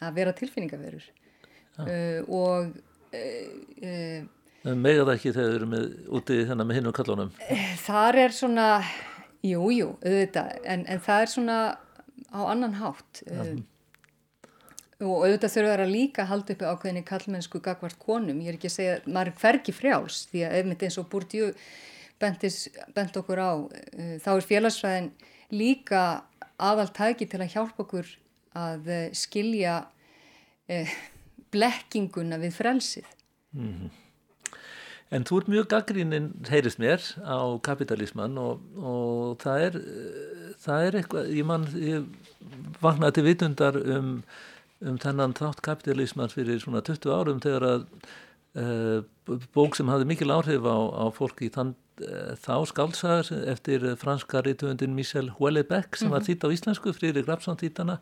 [0.00, 1.12] að vera tilfinningaverur
[2.32, 2.72] og
[3.12, 3.52] eh,
[3.84, 4.24] eh,
[4.66, 5.82] Mega það ekki þegar þau eru með,
[6.18, 7.28] úti þennan með hinn og kallunum?
[7.84, 8.64] Þar er svona,
[9.46, 11.58] jú, jú, auðvitað, en, en það er svona
[12.32, 13.22] á annan hátt.
[13.30, 13.56] Uh,
[15.04, 18.40] og auðvitað þurfa þær að líka halda uppi ákveðinni kallmennsku gagvart konum.
[18.40, 21.10] Ég er ekki að segja, maður er hvergi frjáls, því að ef mitt eins og
[21.12, 21.50] Bourdieu
[22.96, 25.10] bent okkur á, uh, þá er félagsfræðin
[25.52, 26.06] líka
[26.56, 28.08] aðal tæki til að hjálpa okkur
[28.56, 29.76] að uh, skilja
[30.72, 30.96] uh,
[31.52, 33.12] blekkinguna við frelsið.
[35.14, 39.76] En þú ert mjög gaggríninn, heyrist mér, á kapitalisman og, og það, er,
[40.64, 42.08] það er eitthvað, ég mann, ég
[42.82, 44.12] vaknaði til vitundar um,
[44.82, 47.86] um þennan þátt kapitalisman fyrir svona 20 árum þegar að
[48.58, 53.86] uh, bók sem hafði mikil áhrif á, á fólk í þann, uh, þá skálsaður eftir
[54.02, 58.00] franska rítuundin Michel Houellebecq sem var þýtt á íslensku, Frýri Grafsson þýttana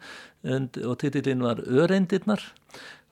[0.48, 2.48] og titillin var Öreindirnar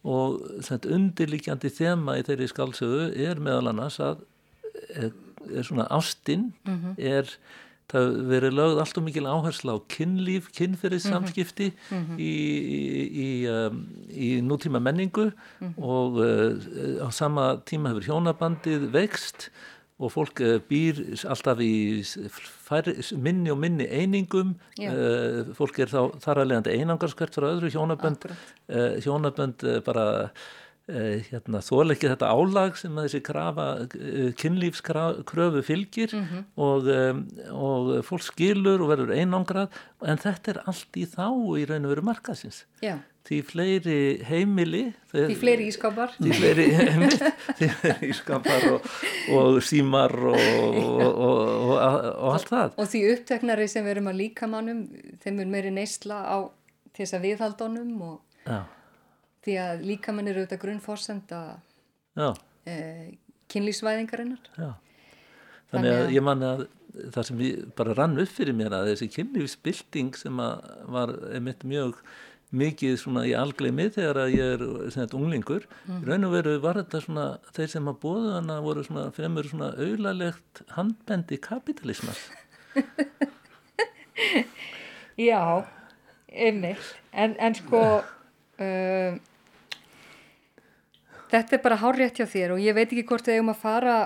[0.02, 4.24] og þetta undirlíkjandi þema í þeirri skálsögu er meðal annars að
[4.96, 5.12] er,
[5.52, 6.50] er svona ástinn
[6.98, 7.30] er
[7.92, 11.72] það verið lögð allt og mikil áhersla á kynlíf, kynferðis samskipti
[12.16, 15.28] í, í, í, um, í nútíma menningu
[15.76, 16.56] og uh,
[17.04, 19.50] á sama tíma hefur hjónabandið vext
[20.02, 20.98] og fólk uh, býr
[21.30, 21.74] alltaf í
[22.32, 24.56] færri, minni og minni einingum.
[24.80, 27.70] Uh, fólk er þá þar að leiðandi einangarskvært frá öðru.
[27.72, 30.08] Hjónabönd uh, hjónabönd uh, bara
[30.92, 33.66] hérna, þóla ekki þetta álag sem þessi krafa,
[34.40, 36.10] kynlífskröfu fylgir.
[36.58, 37.22] Og, um,
[37.54, 39.78] og fólk skilur og verður einangrað.
[40.02, 44.82] En þetta er allt í þá í raun og veru markasins Já, því fleiri heimili
[45.12, 46.14] því fleiri ískápar.
[46.18, 47.22] því fleiri, einmitt,
[47.58, 48.88] því fleiri ískapar og,
[49.38, 52.76] og símar og, og, og, og allt það.
[52.82, 54.84] Og því uppteknari sem við erum að líkamannum,
[55.22, 56.36] þeim er meiri neysla á
[56.96, 58.60] þess að viðhaldunum og já,
[59.46, 61.42] því að líkamann eru auðvitað grunnforsenda
[62.18, 62.28] já,
[62.66, 63.12] eh,
[63.52, 64.50] kynlýsvæðingarinnar.
[64.58, 64.72] já.
[65.72, 66.66] Þannig að ég man að
[67.14, 67.38] það sem
[67.78, 70.42] bara rann upp fyrir mér að þessi kynlífsbylting sem
[70.92, 72.02] var einmitt mjög
[72.52, 75.66] mikið svona í algleimi þegar að ég er svona unglingur.
[75.88, 76.02] Mm.
[76.08, 79.72] raun og veru var þetta svona þeir sem að bóða hana voru svona fremur svona
[79.80, 82.18] auðlalegt handbendi kapitalismar
[85.28, 85.64] Já
[86.32, 86.96] einmitt.
[87.12, 87.82] En, en sko
[88.64, 89.20] um,
[91.32, 93.96] þetta er bara hárrétt hjá þér og ég veit ekki hvort þið eigum að fara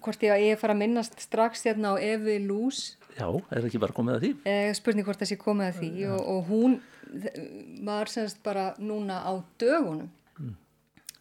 [0.00, 2.96] hvort ég er að fara að minnast strax hérna á Evi Lús.
[3.18, 4.30] Já, er ekki bara komið að því?
[4.48, 6.76] Eh, spurning hvort það sé komið að því og, og hún
[7.86, 10.56] var semst bara núna á dögunum mm.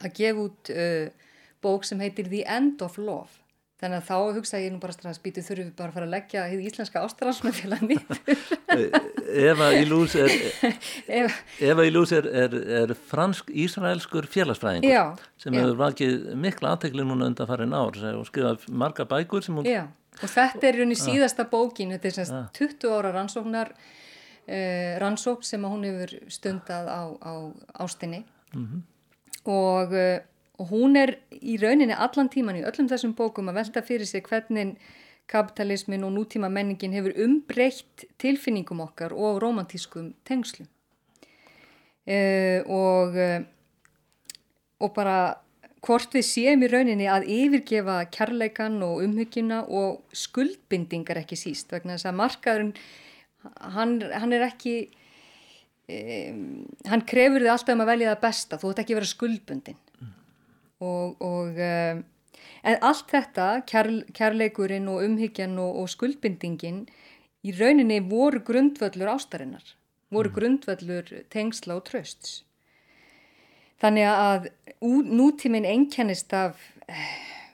[0.05, 1.29] að gefa út uh,
[1.61, 3.39] bók sem heitir The End of Love
[3.79, 6.13] þannig að þá hugsa ég nú bara strax býtu þurfum við bara að fara að
[6.13, 8.09] leggja í íslenska ástralsmafélag nýtt
[9.49, 10.33] Eva Ilús er
[11.63, 15.61] Eva Ilús er, er, er fransk-ísraelskur félagsfræðingur sem já.
[15.61, 19.85] hefur vakið mikla aðtekli núna undan farin ár og skrifað marga bækur sem hún Já,
[20.19, 23.71] og þetta er runni síðasta bókin þetta er semst 20 ára rannsóknar
[24.49, 27.33] uh, rannsók sem hún hefur stundað á, á
[27.85, 28.81] ástinni mm -hmm.
[29.45, 30.19] og, uh,
[30.59, 34.23] og hún er í rauninni allan tíman í öllum þessum bókum að velta fyrir sig
[34.23, 34.77] hvernig
[35.27, 40.67] kapitalismin og nútíma menningin hefur umbreytt tilfinningum okkar og romantískum tengslum
[42.07, 43.45] uh, og
[44.79, 45.35] og bara
[45.85, 51.95] hvort við séum í rauninni að yfirgefa kærleikan og umhyggina og skuldbindingar ekki síst vegna
[51.95, 52.73] þess að markaðurinn
[53.75, 54.75] hann, hann er ekki
[55.89, 58.59] um, hann krefur þið alltaf um að velja það besta.
[58.61, 60.13] Þú ætti ekki að vera skuldbundin mm.
[60.89, 62.03] og, og um,
[62.69, 66.83] en allt þetta kær, kærleikurinn og umhyggjan og, og skuldbindingin
[67.45, 69.75] í rauninni voru grundvöllur ástarinnar.
[70.11, 70.37] Voru mm.
[70.37, 72.43] grundvöllur tengsla og trösts
[73.79, 74.49] þannig að
[74.83, 76.59] nútíminn einkennist af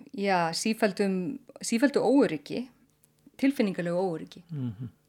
[0.09, 2.65] já, sífældum sífældu óöryggi
[3.37, 4.41] tilfinningarlegu óöryggi.
[4.49, 5.04] Mm -hmm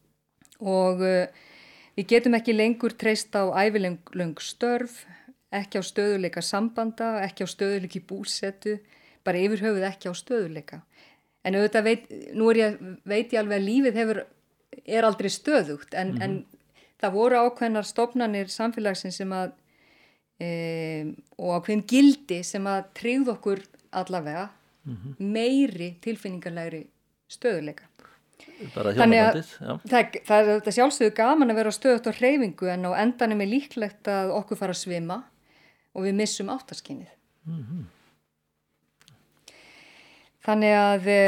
[0.59, 1.27] og uh,
[1.97, 5.05] við getum ekki lengur treyst á ævilöng störf,
[5.53, 8.77] ekki á stöðuleika sambanda, ekki á stöðuleiki búsetu,
[9.25, 10.81] bara yfir höfuð ekki á stöðuleika.
[11.47, 12.75] En auðvitað veit, nú ég,
[13.07, 14.19] veit ég alveg að lífið hefur,
[14.83, 16.23] er aldrei stöðugt en, mm -hmm.
[16.23, 16.45] en
[17.01, 19.53] það voru ákveðnar stopnarnir samfélagsins sem að
[20.39, 20.49] e,
[21.37, 24.49] og ákveðin gildi sem að tryggð okkur allavega
[24.83, 25.13] mm -hmm.
[25.19, 26.87] meiri tilfinningarlegri
[27.29, 27.87] stöðuleika
[28.73, 29.49] bara hjónabandið
[29.89, 34.09] það, það er sjálfsögðu gaman að vera stöðut á hreyfingu en á endanum er líklegt
[34.11, 35.19] að okkur fara að svima
[35.93, 37.11] og við missum áttaskinnið
[37.47, 37.83] mm -hmm.
[40.45, 41.19] þannig að e,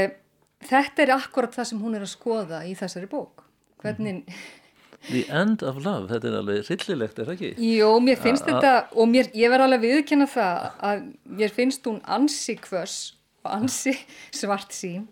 [0.69, 3.45] þetta er akkurat það sem hún er að skoða í þessari bók
[3.81, 4.57] hvernig mm -hmm.
[5.07, 7.77] The end of love, þetta er alveg rillilegt, er það ekki?
[7.79, 11.05] Jó, mér finnst a þetta og mér, ég verð alveg viðkynna það að
[11.39, 13.13] mér finnst hún ansi kvöss
[13.45, 13.93] og ansi
[14.35, 15.07] svart sín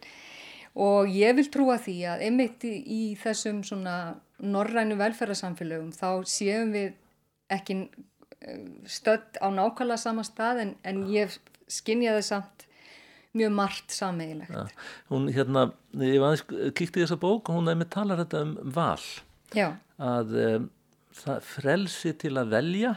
[0.78, 3.98] og ég vil trúa því að einmitt í, í þessum svona
[4.44, 6.94] norrænu velferðarsamfélögum þá séum við
[7.54, 11.34] ekki eh, stödd á nákvæmlega sama stað en, en ég
[11.72, 12.68] skinnja það samt
[13.38, 14.54] mjög margt sameigilegt.
[14.54, 14.66] Ja,
[15.12, 15.68] hún hérna,
[16.02, 19.08] ég var aðeins kíkt í þessa bók og hún með talað þetta um val
[19.54, 19.68] Já.
[20.02, 20.70] að um,
[21.46, 22.96] frelsi til að velja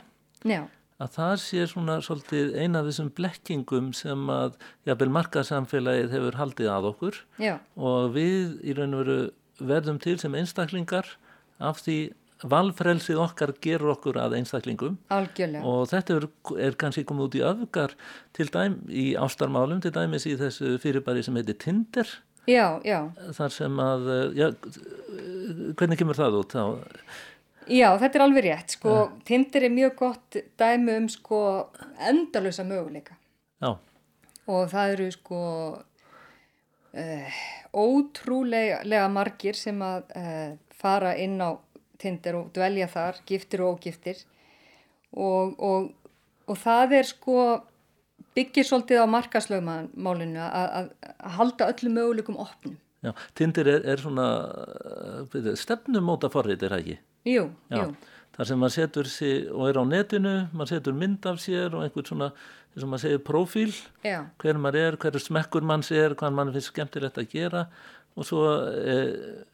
[0.49, 0.62] Já
[1.01, 4.57] að það sé svona svolítið eina af þessum blekkingum sem að
[4.89, 7.55] jafnvel markaðsamfélagið hefur haldið að okkur Já.
[7.77, 9.21] og við í raun og veru
[9.61, 11.09] verðum til sem einstaklingar
[11.61, 11.99] af því
[12.49, 15.61] valfrelsið okkar gerur okkur að einstaklingum Algjörlega.
[15.69, 16.27] og þetta er,
[16.69, 17.97] er kannski komið út í öfgar
[18.37, 22.09] til dæm í ástarmálum til dæmis í þessu fyrirbæri sem heitir Tinder
[22.49, 23.01] já, já.
[23.37, 24.09] þar sem að
[24.39, 24.49] já,
[25.77, 26.65] hvernig kemur það út þá
[27.71, 29.07] Já, þetta er alveg rétt, sko, ja.
[29.29, 31.39] Tinder er mjög gott dæmi um, sko,
[32.11, 33.15] endalösa möguleika.
[33.63, 33.77] Já.
[34.51, 35.43] Og það eru, sko,
[36.99, 37.41] uh,
[37.79, 41.55] ótrúlega margir sem að uh, fara inn á
[42.01, 44.25] Tinder og dvelja þar, giftir og ógiftir.
[45.15, 45.91] Og, og,
[46.51, 47.37] og það er, sko,
[48.35, 50.91] byggir svolítið á markaslögmálinu að
[51.37, 52.79] halda öllum möguleikum opnum.
[53.05, 56.99] Já, Tinder er, er svona uh, stefnumóta forrið, er það ekki?
[57.29, 57.93] Jú, Já, jú.
[58.37, 61.83] Þar sem maður setur sig og er á netinu, maður setur mynd af sér og
[61.85, 62.29] einhvern svona,
[62.73, 63.73] þess að maður segir profíl,
[64.07, 64.21] Já.
[64.41, 67.67] hver maður er, hverju smekkur manns er, hvað mann finnst skemmtilegt að gera
[68.17, 69.11] og svo er,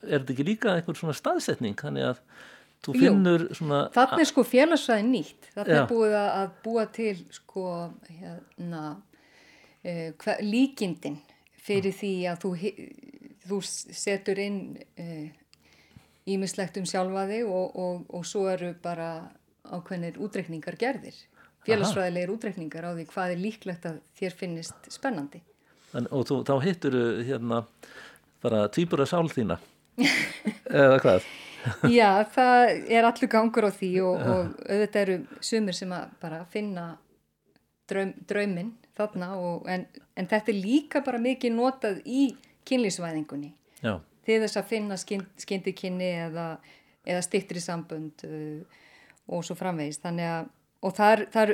[0.07, 2.21] er þetta ekki líka einhvern svona staðsetning, þannig að
[2.87, 3.57] þú finnur Jú.
[3.59, 3.81] svona...
[3.97, 7.65] Þannig er sko félagsvæði nýtt, þannig er búið að búa til sko
[8.07, 11.19] hérna uh, hva, líkindin
[11.67, 12.55] fyrir því að þú,
[13.51, 14.63] þú setur inn...
[14.95, 15.27] Uh,
[16.27, 19.11] ímislegt um sjálfaði og, og, og svo eru bara
[19.67, 21.17] ákveðnir útreikningar gerðir.
[21.67, 25.41] Félagsfræðilegir útreikningar á því hvað er líklegt að þér finnist spennandi.
[25.97, 27.65] En, og þú, þá hittur hérna
[28.45, 29.59] bara týpur að sál þína.
[30.85, 31.27] Eða hvað?
[31.91, 36.43] Já, það er allur gangur á því og, og auðvitað eru sumir sem að bara
[36.53, 36.85] finna
[37.91, 39.87] draum, drauminn þarna og, en,
[40.17, 42.29] en þetta er líka bara mikið notað í
[42.69, 46.47] kynlísvæðingunni Já, til þess að finna skyndi kynni eða,
[47.07, 48.63] eða stittri sambund uh,
[49.27, 50.53] og svo framvegist þannig að
[50.87, 51.53] og þar, þar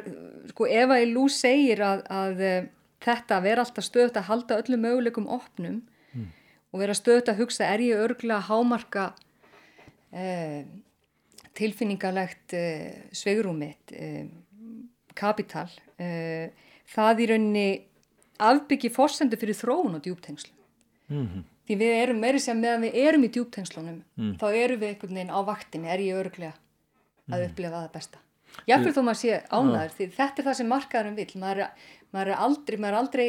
[0.50, 2.70] sko Eva Ilú segir að, að uh,
[3.02, 5.80] þetta vera alltaf stöðt að halda öllum möguleikum opnum
[6.12, 6.26] mm.
[6.72, 9.06] og vera stöðt að hugsa er ég örglega að hámarka
[10.12, 10.61] uh,
[11.58, 13.96] tilfinningalegt uh, svegrúmitt
[15.12, 15.68] kapital
[16.88, 17.64] það í rauninni
[18.40, 20.54] afbyggi fórsendu fyrir þróun og djúptengslu
[21.12, 21.42] mm -hmm.
[21.72, 24.35] Því við erum meiri sem meðan við erum í djúptengslunum mm.
[24.40, 26.54] þá erum við einhvern veginn á vaktinni er ég örglega
[27.30, 27.48] að mm.
[27.48, 28.22] upplefa það besta
[28.68, 31.62] Jáfnveg þó maður sé ánæður því þetta er það sem markaðurum vil maður,
[32.12, 33.28] maður er aldrei, maður er aldrei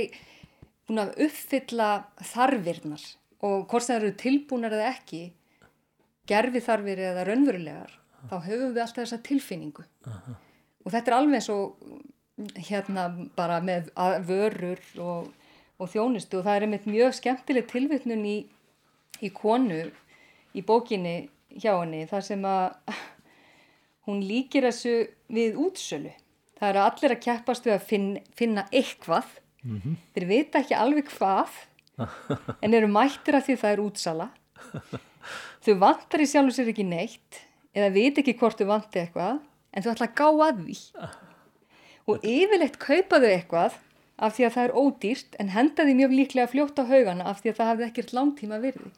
[0.83, 1.89] búin að uppfylla
[2.33, 3.05] þarfirnar
[3.47, 5.21] og hvort það eru tilbúinar eða ekki
[6.29, 7.93] gerfi þarfir eða raunverulegar
[8.29, 10.35] þá höfum við alltaf þessa tilfinningu Aha.
[10.83, 13.89] og þetta er alveg eins og hérna bara með
[14.27, 15.31] vörur og,
[15.81, 18.37] og þjónustu og það er einmitt mjög skemmtileg tilvittnun í,
[19.21, 19.85] í konu
[20.53, 21.15] í bókinni
[21.53, 22.97] hjá henni þar sem að
[24.07, 24.95] hún líkir þessu
[25.33, 26.13] við útsölu.
[26.59, 29.39] Það eru allir að keppast við að finna, finna eitthvað.
[29.63, 29.95] Mm -hmm.
[30.13, 31.57] Þeir vita ekki alveg hvað
[32.63, 34.29] en eru mættir að því það er útsala.
[35.63, 37.41] Þau vantar í sjálf sér ekki neitt
[37.73, 39.39] eða veit ekki hvort þau vanti eitthvað
[39.73, 40.77] en þau ætla að gá að því.
[42.03, 43.77] Og yfirleitt kaupa þau eitthvað
[44.17, 47.41] af því að það er ódýrt en henda því mjög líklega fljótt á haugana af
[47.41, 48.91] því að það hafði ekkert langtíma virði.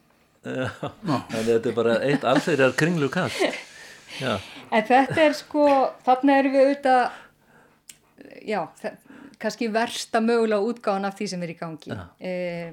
[0.46, 3.64] Já, þannig að þetta er bara eitt alþeirjar kringlu kast.
[4.20, 4.36] Já.
[4.72, 5.66] en þetta er sko
[6.06, 7.02] þarna erum við auðvitað
[8.46, 8.60] já,
[9.42, 12.70] kannski versta mögulega útgáðan af því sem er í gangi eh,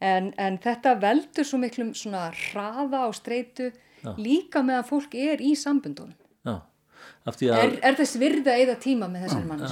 [0.00, 4.12] en, en þetta veldur svo miklum svona hraða og streitu já.
[4.18, 6.16] líka með að fólk er í sambundunum
[6.48, 9.66] er, er þess virða eða tíma með þessari mann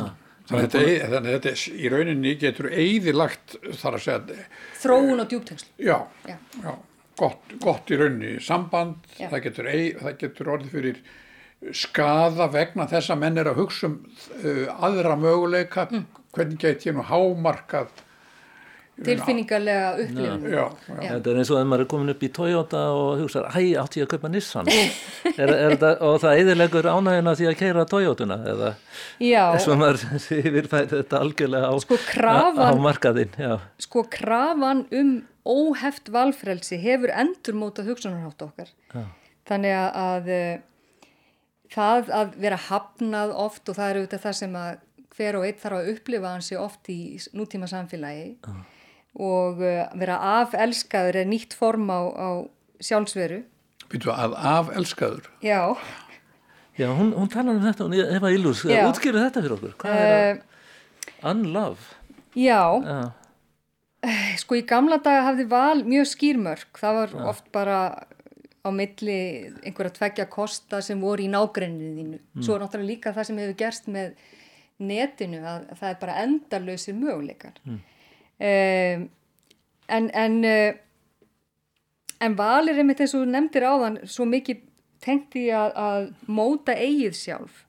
[0.49, 4.45] Þannig að þetta í rauninni getur eigðilagt þar að segja
[4.81, 6.71] Þróun og djúptengslu Já, já, já
[7.19, 9.71] gott, gott í raunni samband, það getur,
[10.03, 11.01] það getur orðið fyrir
[11.75, 13.97] skada vegna þess að menn er að hugsa um
[14.45, 16.05] uh, aðra möguleika, mm.
[16.37, 17.91] hvernig get ég nú hámarkað
[19.07, 20.45] tilfinningarlega upplifin
[20.99, 24.01] þetta er eins og að maður er komin upp í Toyota og hugsa, hæ, átti
[24.01, 24.71] ég að kaupa Nissan?
[25.39, 28.71] Er, er það, og það eðilegur ánægina því að keira Toyotuna eða?
[29.21, 30.05] Þess að maður
[30.39, 33.53] yfirfæði þetta algjörlega á, sko, krafan, á markaðin já.
[33.85, 35.13] sko krafan um
[35.49, 38.73] óheft valfrelsi hefur endur mótað hugsunarhátt okkar.
[38.95, 39.05] Já.
[39.49, 41.05] þannig að, að eh,
[41.73, 44.85] það að vera hafnað oft og það eru auðvitað það sem að
[45.19, 46.99] hver og einn þarf að upplifa hansi oft í
[47.37, 48.59] nútíma samfélagi Já.
[49.17, 52.29] Og uh, vera afelskaður er nýtt form á, á
[52.85, 53.45] sjálfsveru
[53.89, 55.31] Býtu að afelskaður?
[55.45, 55.77] Já
[56.79, 61.31] Já, hún, hún talar um þetta, Eva Illús, útskýru þetta fyrir okkur, hvað er uh,
[61.33, 61.97] unlove?
[62.39, 63.01] Já, Já
[64.39, 67.23] Sko í gamla daga hafði val mjög skýrmörk, það var ja.
[67.33, 67.79] oft bara
[68.63, 69.19] á milli
[69.67, 72.21] einhverja tveggja kosta sem voru í nágrenniðinu.
[72.21, 72.45] Mm.
[72.45, 74.13] Svo er náttúrulega líka það sem hefur gerst með
[74.79, 77.59] netinu að, að það er bara endalösir möguleikar.
[77.67, 77.81] Mm.
[78.39, 79.09] Um,
[79.91, 80.75] en, en, uh,
[82.23, 84.63] en val er einmitt eins og nefndir áðan svo mikið
[85.03, 87.65] tengti að, að móta eigið sjálf.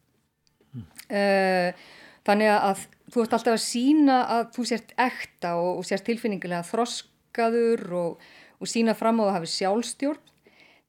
[0.73, 0.85] Mm.
[1.09, 1.87] Uh,
[2.27, 6.67] þannig að þú ert alltaf að sína að þú sért ekta og, og sért tilfinningilega
[6.67, 8.27] þroskaður og,
[8.59, 10.35] og sína fram á að hafi sjálfstjórn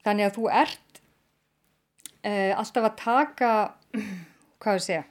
[0.05, 1.01] þannig að þú ert
[2.25, 3.53] uh, alltaf að taka
[4.61, 5.07] hvað við segja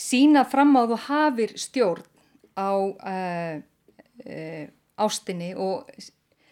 [0.00, 2.09] sína fram á að þú hafir stjórn
[2.56, 3.60] á uh,
[4.26, 4.64] uh,
[5.00, 5.90] ástinni og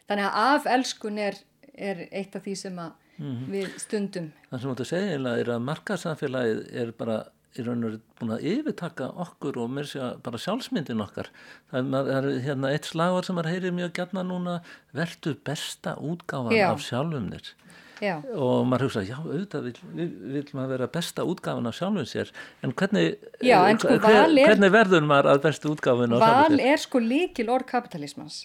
[0.09, 1.39] þannig að afelskun er,
[1.75, 3.51] er eitt af því sem að mm -hmm.
[3.53, 7.19] við stundum Það sem þú segja er að markaðsamfélagið er bara
[7.59, 11.31] í raun og veru búin að yfirtaka okkur og mér sé að bara sjálfsmyndin okkar.
[11.71, 14.59] Það er hérna eitt slagur sem er heyrið mjög gætna núna
[14.97, 17.55] verður besta útgáfan af sjálfumnir
[18.03, 18.17] já.
[18.35, 22.33] og maður hugsa, já auðvitað vil, vil, vil maður vera besta útgáfan af sjálfum sér.
[22.65, 26.55] En hvernig, já, en sko, hver, er, hvernig verður maður að bestu útgáfan af sjálfum
[26.55, 26.63] sér?
[26.63, 28.43] Val er sko líkil orð kapitalismans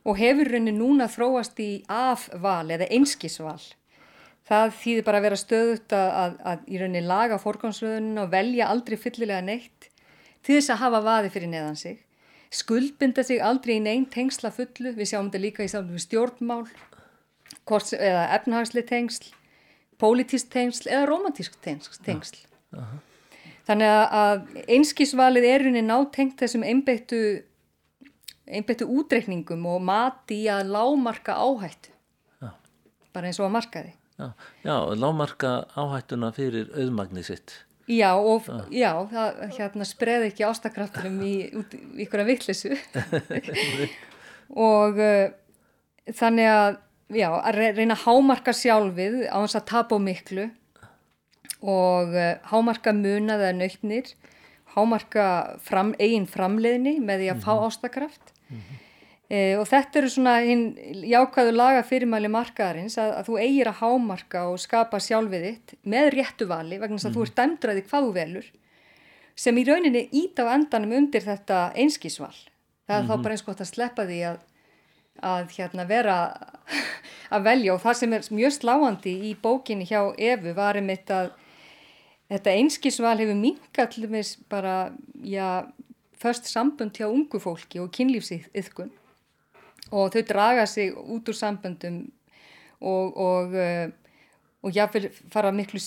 [0.00, 3.60] og hefur raunin núna þróast í afval eða einskisval.
[4.48, 8.70] Það þýðir bara að vera stöðut að, að, að í rauninni laga fórgámsröðunum og velja
[8.72, 9.90] aldrei fyllilega neitt
[10.40, 11.98] til þess að hafa vaði fyrir neðan sig.
[12.50, 16.64] Skuldbinda sig aldrei í neinn tengsla fullu, við sjáum þetta líka í samtum stjórnmál
[17.70, 19.30] hvort, eða efnahagsli tengsl
[20.00, 21.92] pólitísk tengsl eða romantísk tengsl,
[22.72, 22.98] -huh.
[23.68, 24.42] þannig að
[24.76, 27.20] einskísvalið er rauninni nátengt þessum einbeittu
[28.50, 31.92] einbættu útreikningum og mati að lámarka áhættu.
[32.42, 32.50] Já.
[33.12, 37.54] bara eins og að markaði Já, já lámarka áhættuna fyrir auðmagni sitt.
[37.88, 41.32] Já, og já, það hérna spreði ekki ástakrafturum í
[42.04, 42.74] ykkur að vittlisu
[44.68, 45.32] og uh,
[46.20, 46.76] þannig að,
[47.14, 50.48] já, að re- reyna að hámarka sjálfið á þess að tapa á miklu.
[51.60, 54.12] Og uh, hámarka munað eða nautnir,
[54.74, 55.24] hámarka
[55.60, 58.32] fram, eigin framleiðni með því að fá ástakraft
[59.30, 60.64] e, og þetta eru svona hinn
[61.06, 66.10] jákvæðu laga fyrirmæli markaðarins að, að þú eigir að hámarka og skapa sjálfið þitt með
[66.16, 68.50] réttu vali vegna þess að þú ert dæmdur að því hvað þú velur
[69.40, 72.34] sem í rauninni ít á endanum undir þetta einskísval.
[72.90, 74.40] Það er þá bara eins gott að sleppa því að,
[75.22, 76.16] að hérna vera
[77.30, 77.74] að velja.
[77.74, 81.32] Og það sem er mjög sláandi í bókinni hjá Efu var einmitt að
[82.30, 83.38] þetta einskísval hefur
[84.06, 84.92] dæmis bara,
[85.22, 85.66] já,
[86.20, 88.90] först sambund hjá ungu fólki og kynlífsiðkun.
[89.90, 92.04] Og þau draga sig út úr samböndum
[92.80, 93.88] og, og, uh,
[94.62, 95.80] og jáfnvel fara miklu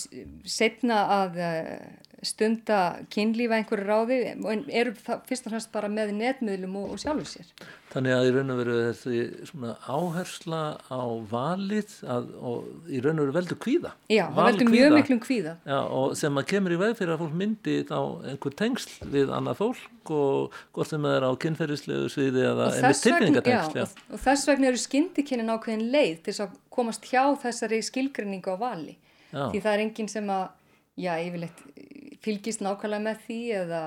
[0.45, 2.79] setna að uh, stunda
[3.13, 7.29] kynlífa einhverju ráði en eru það fyrst og fremst bara með netmiðlum og, og sjálfur
[7.29, 7.49] sér.
[7.93, 13.21] Þannig að í raun og veru þessi svona áhersla á valið að, og í raun
[13.21, 13.91] og veru veldur kvíða.
[14.09, 15.53] Já, það veldur mjög miklum kvíða.
[15.69, 17.99] Já, og sem að kemur í veg fyrir að fólk myndi þá
[18.31, 23.05] einhver tengsl við annað fólk og hvort sem það er á kynferðislegu sviði eða einmitt
[23.07, 23.61] vegna, já.
[23.61, 28.57] Já, og, og þess vegna eru skyndikynnin ákveðin leið til að komast hjá þessari skilgrinningu
[28.57, 28.97] á vali.
[29.33, 29.47] Já.
[29.53, 30.43] Því það er enginn sem að,
[31.01, 31.63] já, yfirleitt
[32.23, 33.83] fylgist nákvæmlega með því eða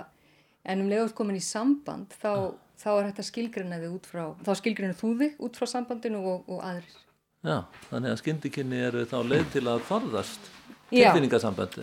[0.66, 4.52] en um leiður komin í samband þá, þá er þetta skilgrinna þig út frá, þá
[4.60, 6.98] skilgrinna þú þig út frá sambandinu og, og aðrir.
[7.46, 7.58] já,
[7.90, 10.52] þannig að skyndikynni eru þá leið til að forðast
[10.90, 11.08] Já.
[11.08, 11.78] tilfinningasamband.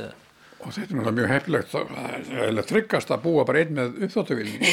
[0.63, 4.69] Og þetta er náttúrulega mjög hefnilegt, það er tryggast að búa bara einn með uppþóttuvilni.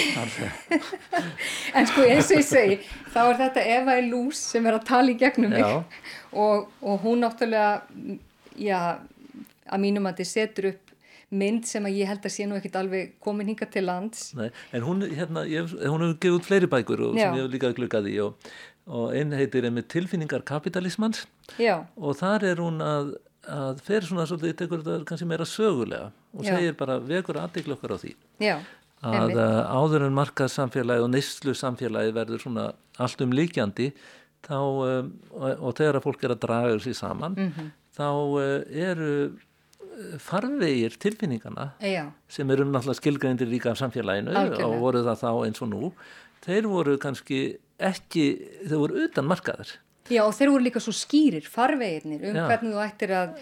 [1.79, 2.77] En sko eins og ég segi,
[3.11, 7.03] þá er þetta Eva í lús sem er að tala í gegnum mig og, og
[7.03, 7.83] hún náttúrulega,
[8.59, 8.79] já,
[9.71, 10.90] að mínum að þið setur upp
[11.31, 14.33] mynd sem að ég held að sé nú ekkit alveg komin hinga til lands.
[14.35, 17.53] Nei, en hún, hérna, ég, hún hefur gefið út fleiri bækur og, sem ég hef
[17.55, 18.51] líka glukkað í og,
[18.91, 21.25] og einn heitir með tilfinningar kapitalismans
[21.61, 23.13] Já, og þar er hún að,
[23.47, 26.57] að fer svona svolítið, tekur þetta kannski meira sögulega og Já.
[26.57, 28.57] segir bara vekur aðdeglu okkar á því já,
[29.07, 29.39] að
[29.71, 32.67] áður en markað samfélagi og neyslu samfélagi verður svona
[33.01, 33.93] allt um líkjandi
[34.47, 37.71] þá, um, og, þegar að fólk er að draga þessi saman Mhm.
[37.97, 39.13] þá uh, eru
[40.23, 44.67] farvegir tilfinningana já, sem eru náttúrulega skilgreindir líka af samfélaginu Algjörlega.
[44.67, 45.93] og voru það þá eins og nú
[46.47, 47.41] þeir voru kannski
[47.79, 48.27] ekki
[48.67, 49.75] þeir voru utan markaður
[50.11, 52.47] já og þeir voru líka svo skýrir, farveginir um Já.
[52.49, 53.35] hvernig þú ættir að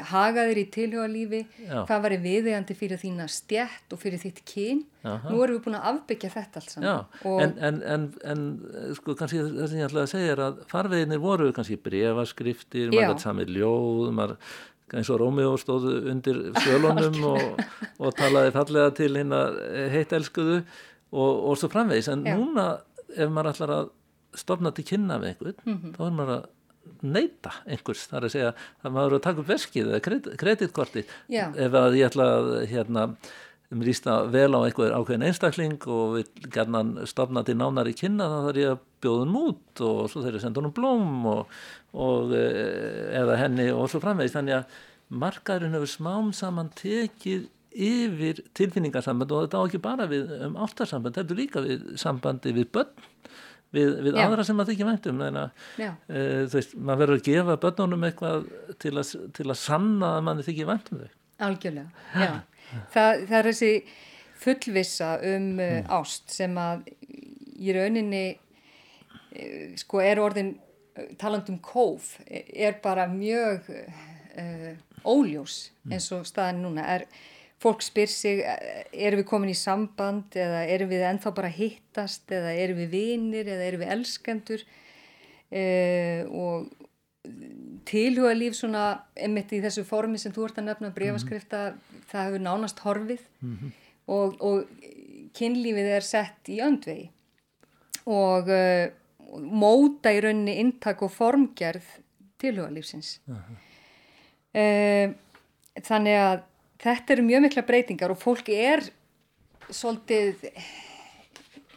[0.00, 1.82] haga þér í tilhugalífi, Já.
[1.84, 4.80] hvað var viðeigandi fyrir þína stjætt og fyrir þitt kyn.
[5.04, 5.28] Aha.
[5.28, 6.62] Nú erum við búin að afbyggja þetta
[7.28, 8.44] og, en, en, en, en
[8.96, 12.94] sko kannski það sem ég ætlaði að segja er að farveginir voru kannski brefaskriftir, Já.
[12.94, 14.54] maður gæti samið ljóð, maður
[14.92, 17.60] eins og Rómjó stóðu undir sjölunum og,
[17.98, 19.42] og talaði fallega til hérna
[19.94, 20.58] heitt elskuðu
[21.12, 22.36] og, og svo framvegis, en Já.
[22.38, 22.66] núna
[23.12, 23.90] ef maður ætlar að
[24.40, 25.94] stofna til kynna við einhvern, Mhm.
[25.96, 26.50] þá er maður að
[27.14, 30.36] neyta einhvers, það er að segja að maður er að taka upp veskið eða kredit-
[30.40, 31.44] kreditkorti Já.
[31.54, 33.04] ef að ég ætla að hérna,
[33.72, 38.38] um lísta vel á einhver ákveðin einstakling og vil gerna stofna til nánari kynna þá
[38.48, 41.46] þarf ég að bjóða hún út og svo þeir að senda hún blóm og,
[41.92, 44.78] og eh, eða henni og svo framvegist þannig að
[45.22, 51.16] markaðurinn hefur smám saman tekið yfir tilfinningarsamband og þetta á ekki bara við um ástarsamband,
[51.16, 53.08] þetta er líka við sambandi við börn
[53.72, 55.50] við, við aðra sem maður þykir væntum þannig að
[55.88, 58.48] uh, þú veist, maður verður að gefa börnunum eitthvað
[58.84, 61.14] til að, til að sanna að manni þykir væntum þau.
[61.42, 62.32] Algjörlega, já.
[62.92, 63.72] Það, það er þessi
[64.42, 70.54] fullvissa um uh, ást sem að í rauninni uh, sko er orðin
[71.20, 74.72] talandum kóf er bara mjög uh,
[75.08, 76.84] óljós eins og staðan núna.
[76.84, 77.06] Er
[77.62, 82.30] fólk spyr sig, eh, erum við komin í samband eða erum við ennþá bara hittast
[82.34, 84.64] eða erum við vinir eða erum við elskendur?
[85.52, 86.72] Uh, og
[87.86, 91.60] tilhuga líf svona einmitt í þessu formi sem þú ert að nefna brefaskrifta,
[92.10, 93.26] það hefur nánast horfið.
[94.10, 94.64] Og, og
[95.36, 97.10] kynlífið er sett í öndvegi.
[98.10, 98.88] Og uh,
[99.40, 101.86] móta í rauninni inntak og formgerð
[102.42, 105.12] tilhuga lífsins uh,
[105.80, 106.42] þannig að
[106.82, 108.84] þetta eru mjög mikla breytingar og fólk er
[109.72, 110.42] svolítið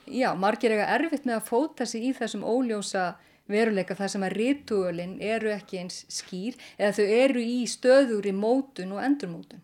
[0.09, 3.13] já, margir eiga erfitt með að fóta sig í þessum óljósa
[3.51, 8.33] veruleika þar sem að rituölin eru ekki eins skýr eða þau eru í stöður í
[8.35, 9.61] mótun og endurmótun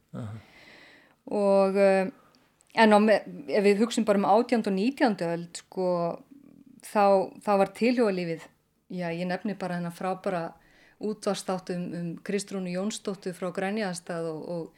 [1.31, 2.11] og uh,
[2.71, 2.99] en á,
[3.49, 4.67] ef við hugsim bara um 18.
[4.69, 5.17] og 19.
[5.27, 5.87] öld sko
[6.85, 8.47] þá, þá var tilhjóðalífið,
[8.91, 10.49] já ég nefni bara hennar frábara
[11.01, 14.73] útvarstáttum um, Kristrúnu Jónsdóttur frá Grænjastad og, og,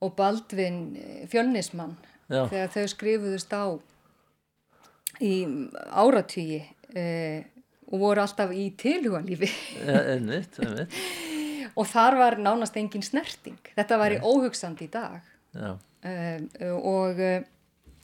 [0.00, 1.96] og Baldvin eh, Fjölnismann
[2.30, 2.44] Já.
[2.46, 3.64] þegar þau skrifuðust á
[5.20, 5.34] í
[5.90, 6.60] áratvíi
[6.94, 7.48] eh,
[7.90, 9.50] og voru alltaf í tilhjóðalífi
[9.82, 11.00] Ja, einmitt, einmitt.
[11.78, 13.58] og þar var nánast engin snerting.
[13.74, 16.46] Þetta væri óhugsandi í dag Já, um,
[16.78, 17.42] og, uh,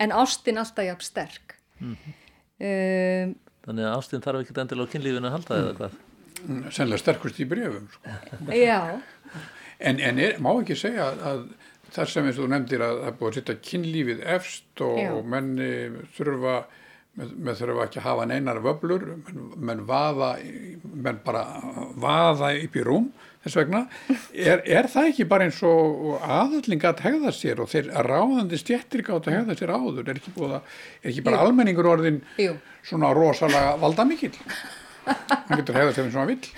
[0.02, 1.54] en ástin alltaf jafn sterk.
[2.60, 3.34] Um,
[3.66, 6.00] þannig að ástin þarf ekki endilega á kynlífinu að halda eða hvað.
[6.70, 8.16] sennilega sterkust í brefum sko.
[8.54, 8.80] já,
[9.78, 11.46] en, en er, má ekki segja að, að
[11.96, 15.10] þar sem eins og þú nefndir að það búið að setja kynlífið efst og, Já.
[15.16, 15.70] og menni
[16.16, 16.56] þurfa
[17.16, 20.30] með, með þurfa ekki að hafa neinar vöblur menn, menn vaða
[21.06, 21.44] menn bara
[21.96, 23.10] vaða upp í rúm
[23.46, 23.82] þess vegna,
[24.34, 29.04] er, er það ekki bara eins og aðalling að hegða sér og þeir ráðandi stjettir
[29.06, 30.72] gátt að hegða sér áður, er ekki, búið að,
[31.02, 31.46] er ekki bara Jú.
[31.46, 34.34] almenningur orðin jú, svona rosalega valdamikill?
[35.06, 36.48] Hann getur hegða sér eins og hann vill.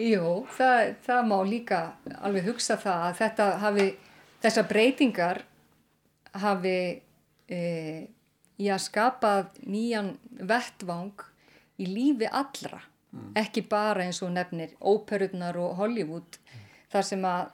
[0.00, 1.80] Jú, það, það má líka
[2.24, 3.86] alveg hugsa það að þetta hafi,
[4.40, 5.42] þessar breytingar
[6.40, 6.76] hafi
[7.50, 7.60] e,
[8.60, 10.14] já, skapað nýjan
[10.48, 11.26] vettvang
[11.80, 12.80] í lífi allra,
[13.38, 16.38] ekki bara eins og nefnir óperurnar og Hollywood,
[16.92, 17.50] þar sem að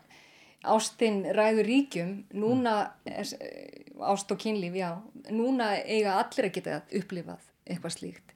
[0.67, 5.01] ástin ræður ríkjum, núna, er, eh, ást og kynlíf, já,
[5.31, 8.35] núna eiga allir að geta upplifað eitthvað slíkt.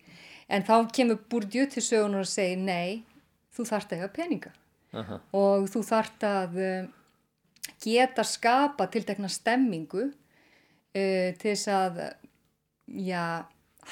[0.49, 3.05] En þá kemur Bourdieu til sögunar og segir, nei,
[3.55, 4.53] þú þarft að eiga peninga
[4.93, 5.21] Aha.
[5.33, 6.89] og þú þarft að uh,
[7.83, 10.13] geta skapa tiltekna stemmingu uh,
[10.95, 12.01] til þess að,
[12.87, 13.47] já,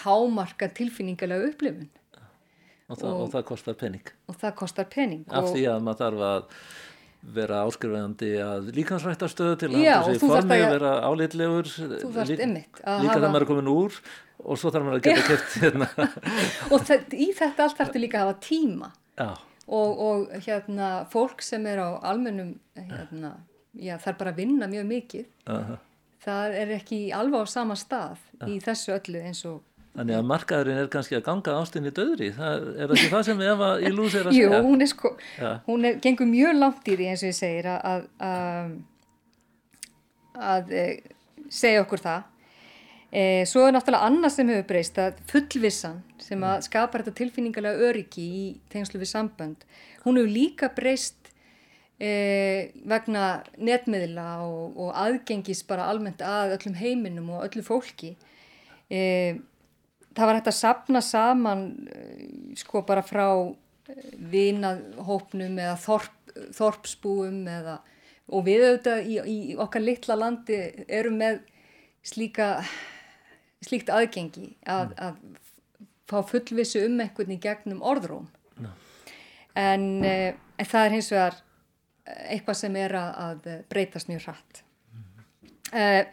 [0.05, 1.89] hámarka tilfinningalega upplifun
[2.89, 4.07] Og, það, og það kostar pening.
[4.33, 5.25] og það kostar pening.
[5.29, 6.47] Af og, því að maður þarf að
[7.35, 12.71] vera áskrifandi að líkansrættastöðu til að og þú þarft formi, að- vera álitlegur að líka
[12.87, 13.99] hafa- þegar maður er komin úr
[14.45, 15.89] og svo þarf maður að geta keft hérna
[16.73, 18.91] og það, í þetta allt þarftu líka að hafa tíma
[19.67, 23.35] og, og hérna fólk sem er á almennum hérna,
[23.75, 25.27] já, þarf bara að vinna mjög mikið
[25.59, 25.77] aha.
[26.25, 29.61] það er ekki alveg á sama stað í þessu öllu eins og
[29.99, 33.71] þannig að markaðurinn er kannski að ganga ástinni döðri það er ekki það sem Eva
[33.83, 35.51] í lús er að Jú, segja hún er sko, Já.
[35.67, 38.75] hún er, gengur mjög langt í því eins og ég segir að, að, að,
[40.55, 40.85] að e,
[41.51, 42.27] segja okkur það.
[43.09, 47.89] E, svo er náttúrulega annað sem hefur breyst að fullvissan sem að skapar þetta tilfinningalega
[47.89, 49.65] öryggi í tengslu við sambönd.
[50.05, 51.33] Hún hefur líka breyst
[51.97, 52.11] e,
[52.89, 58.15] vegna netmiðla og, og aðgengis bara almennt að öllum heiminum og öllu fólki.
[58.93, 59.01] E,
[60.19, 61.65] það var hægt að sapna saman
[61.95, 67.79] eh, sko bara frá eh, vinahópnum eða þorp, þorpsbúum eða,
[68.35, 71.41] og við auðvitað í, í okkar litla landi erum með
[72.07, 72.59] slíka,
[73.65, 75.19] slíkt aðgengi að, að
[76.09, 78.29] fá fullvissu um einhvern í gegnum orðróm.
[79.59, 81.39] En, eh, en það er hins vegar
[82.31, 84.63] eitthvað sem er að, að breytast mjög hratt.
[85.77, 86.05] Eh,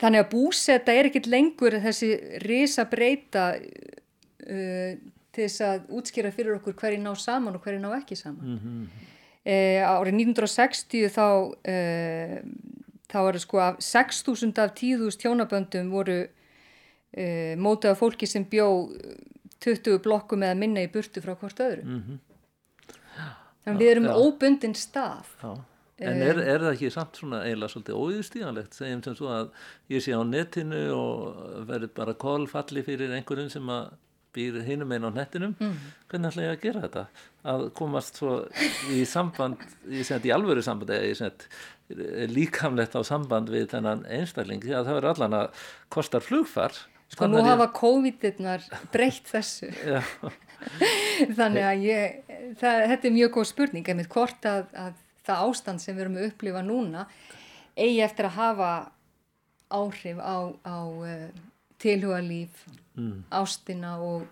[0.00, 2.10] Þannig að búsetta er ekkit lengur þessi
[2.44, 4.96] risa breyta uh,
[5.32, 8.56] til þess að útskýra fyrir okkur hverju ná saman og hverju ná ekki saman.
[8.56, 9.04] Mm
[9.46, 11.26] árið 1960 þá,
[11.70, 12.38] uh,
[13.06, 18.90] þá það sko af 6.000 af 10.000 tjónaböndum voru uh, mótið af fólki sem bjó
[19.62, 21.84] 20 blokkum eða minna í burtu frá hvort öðru.
[21.86, 22.18] Mhm.
[23.66, 24.14] Þannig að við erum Já.
[24.14, 25.30] óbundin stað.
[25.42, 25.54] Já.
[25.96, 29.46] En er, er það ekki samt svona eiginlega svolítið óýðstíðanlegt, segjum sem svo að
[29.94, 31.38] ég sé á netinu og
[31.70, 33.94] verður bara kólfalli fyrir einhverjum sem að
[34.36, 35.54] býr hinum einn á nettinum,
[36.10, 37.04] hvernig ætla ég að gera þetta?
[37.48, 38.34] Að komast svo
[38.92, 44.04] í samband, ég segi í alvöru samband eða ég segi líkamlegt á samband við þennan
[44.18, 45.64] einstakling, því að það verður allan að
[45.96, 46.76] kostar flugfar.
[47.14, 49.70] Sko nú hafa COVID-19 breytt þessu.
[51.38, 52.22] Þannig að ég,
[52.60, 56.20] það, þetta er mjög góð spurning, einmitt hvort að, að það ástand sem við erum
[56.20, 57.06] að upplifa núna
[57.76, 58.70] eigi eftir að hafa
[59.76, 61.28] áhrif á, á uh,
[61.82, 62.64] tilhugalíf,
[63.30, 64.24] ástina og,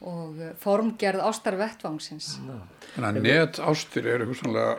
[0.00, 2.32] og eh, formgerð ástarvettvangsins.
[2.94, 4.78] Þannig að net ástir eru hugsanlega,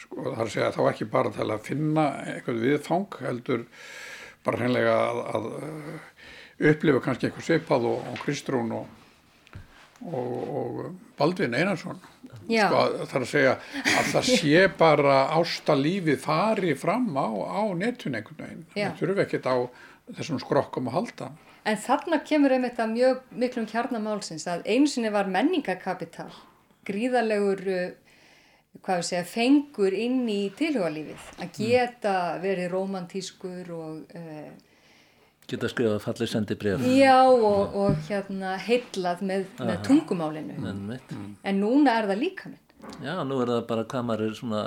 [0.00, 3.66] sko, að segja þá ekki bara til að finna eitthvað viðfang, heldur
[4.44, 6.08] bara hreinlega að, að uh,
[6.72, 9.03] upplifa kannski eitthvað svipað og, og Kristrún og,
[10.02, 10.84] og, og
[11.18, 12.00] Baldvin Einarsson.
[12.44, 18.42] Sko, er að segja að það sé bara ástalífið fari fram á, á netun einhvern
[18.42, 18.66] veginn.
[18.74, 19.56] Það þurfi ekkert á
[20.18, 21.30] þessum skrokkum að halda.
[21.64, 26.28] En þarna kemur einmitt að mjög miklum kjarnamálsins að einu sinni var menningakapital,
[26.84, 31.30] gríðarlegur, uh, hvað við segja, fengur inn í tilhugalífið.
[31.40, 34.73] Að geta verið romantískur og uh,
[35.50, 36.84] Geta skrifað fallið sendi bref.
[36.96, 40.56] Já og, og hérna heitlað með, með tungumálinu.
[40.70, 40.98] En,
[41.44, 42.60] En núna er það líka minn.
[43.04, 44.62] já, nú er það bara hvað maður er svona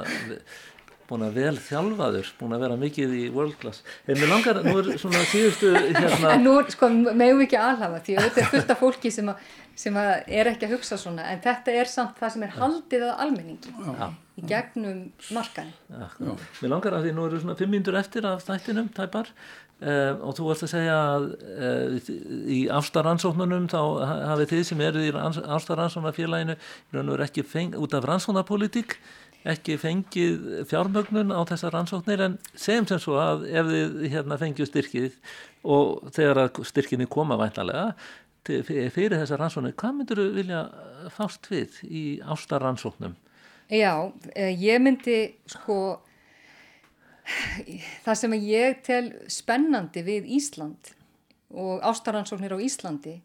[1.07, 3.79] búin að vel þjálfaður, búin að vera mikið í world class.
[4.11, 8.01] En mér langar, nú er svona síðustu hérna, En nú sko, megum við ekki alhafa
[8.03, 9.45] því auðvitað er fullt af fólki sem, að,
[9.79, 10.09] sem að
[10.41, 13.71] er ekki að hugsa svona en þetta er samt það sem er haldið að almenningi
[13.87, 14.09] Já.
[14.35, 14.99] í gegnum
[15.37, 15.71] markan.
[15.87, 16.09] Já,
[16.59, 19.31] mér langar að því nú eru svona fimm mínútur eftir af þættinum tæpar
[19.81, 22.11] uh, og þú varst að segja að uh,
[22.53, 26.57] í afstaransóknunum þá ha- hafið þið sem eru í afstaransóknarfélaginu
[27.27, 28.97] ekki feng, út af rannsóknarpolitík
[29.47, 34.71] ekki fengið fjármögnun á þessar rannsóknir en segjum sem svo að ef þið hérna fengið
[34.71, 35.19] styrkið
[35.67, 37.93] og þegar styrkinni koma væntalega
[38.47, 40.59] fyrir þessar rannsóknir, hvað myndur þú vilja
[41.15, 43.15] fást við í ástaransóknum?
[43.67, 45.99] Já, eh, ég myndi sko
[48.05, 50.93] það sem ég tel spennandi við Ísland
[51.55, 53.17] og ástaransóknir á Íslandi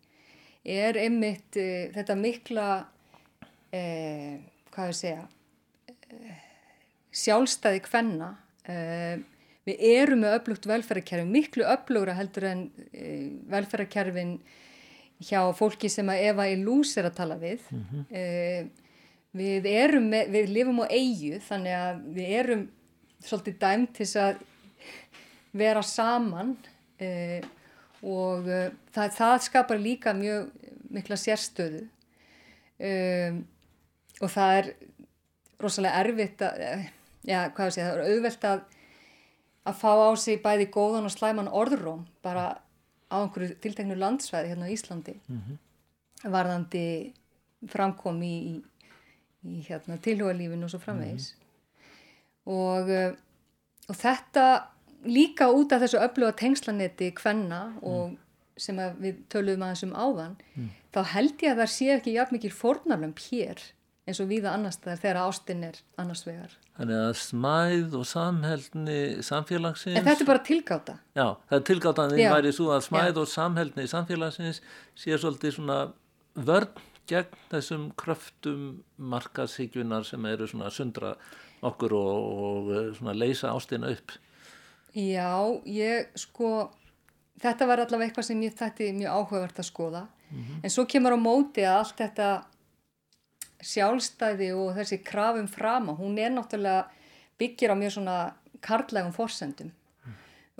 [0.62, 4.34] er einmitt uh, þetta mikla uh,
[4.72, 6.40] hvað ég segja uh,
[7.12, 8.32] sjálfstæði kvenna.
[8.62, 9.22] Uh,
[9.66, 12.62] við erum með öflugt velferðarkerfi miklu öflugra heldur en
[13.50, 14.36] velferðarkerfin
[15.22, 17.62] hjá fólki sem að Eva Ilús er að tala við.
[18.10, 18.70] Uh,
[19.32, 22.64] við erum með, við lifum á eigu þannig að við erum
[23.26, 24.42] svolítið dæmt til að
[25.52, 26.54] vera saman
[27.02, 27.40] uh,
[28.02, 30.50] og uh, það, það skapar líka mjög
[30.92, 31.86] mikla sérstöðu.
[32.82, 33.42] Um,
[34.22, 34.70] og það er
[35.62, 36.86] rosalega erfitt að, eh,
[37.28, 38.62] já, hvað segja, það er auðvelt að
[39.62, 42.46] að fá á sig bæði góðan og slæman orðróm bara
[43.12, 45.14] á einhverju tilteknu landsvæði hérna á Íslandi.
[46.22, 47.12] Varðandi
[47.70, 48.54] framkom í, í,
[49.46, 51.32] í hérna, tilhugalífinu og svo framvegis
[52.48, 53.12] og, uh,
[53.88, 54.46] og þetta
[55.08, 58.16] líka út af þessu öfluga tengslanetti kvenna og
[58.60, 60.34] sem að við töluðum aðeins um áðan
[60.94, 63.62] þá held ég að það sé ekki jafn mikið fórnarlömp hér
[64.02, 66.54] eins og víða annars þegar ástin er annars vegar.
[66.74, 69.98] Þannig að smæð og samheldni samfélagsins...
[69.98, 70.96] En þetta er bara tilgáta.
[71.14, 72.30] Já, það er tilgátaðin Já.
[72.34, 73.18] væri svo að smæð Já.
[73.22, 74.58] og samheldni samfélagsins
[74.98, 75.78] sé svolítið svona
[76.34, 78.66] vörn gegn þessum kröftum
[79.12, 81.14] markaðsíkjunar sem eru svona sundra
[81.62, 84.14] okkur og, og eh, leysa ástina upp.
[84.92, 85.32] Já,
[85.64, 86.70] ég sko,
[87.40, 90.02] þetta var allavega eitthvað sem ég þætti mjög áhugavert að skoða.
[90.32, 92.28] En svo kemur á móti að allt þetta
[93.62, 96.86] sjálfstæði og þessi krafum frama, hún er náttúrulega
[97.40, 98.16] byggir á mjög svona
[98.64, 99.72] karlægum forsendum.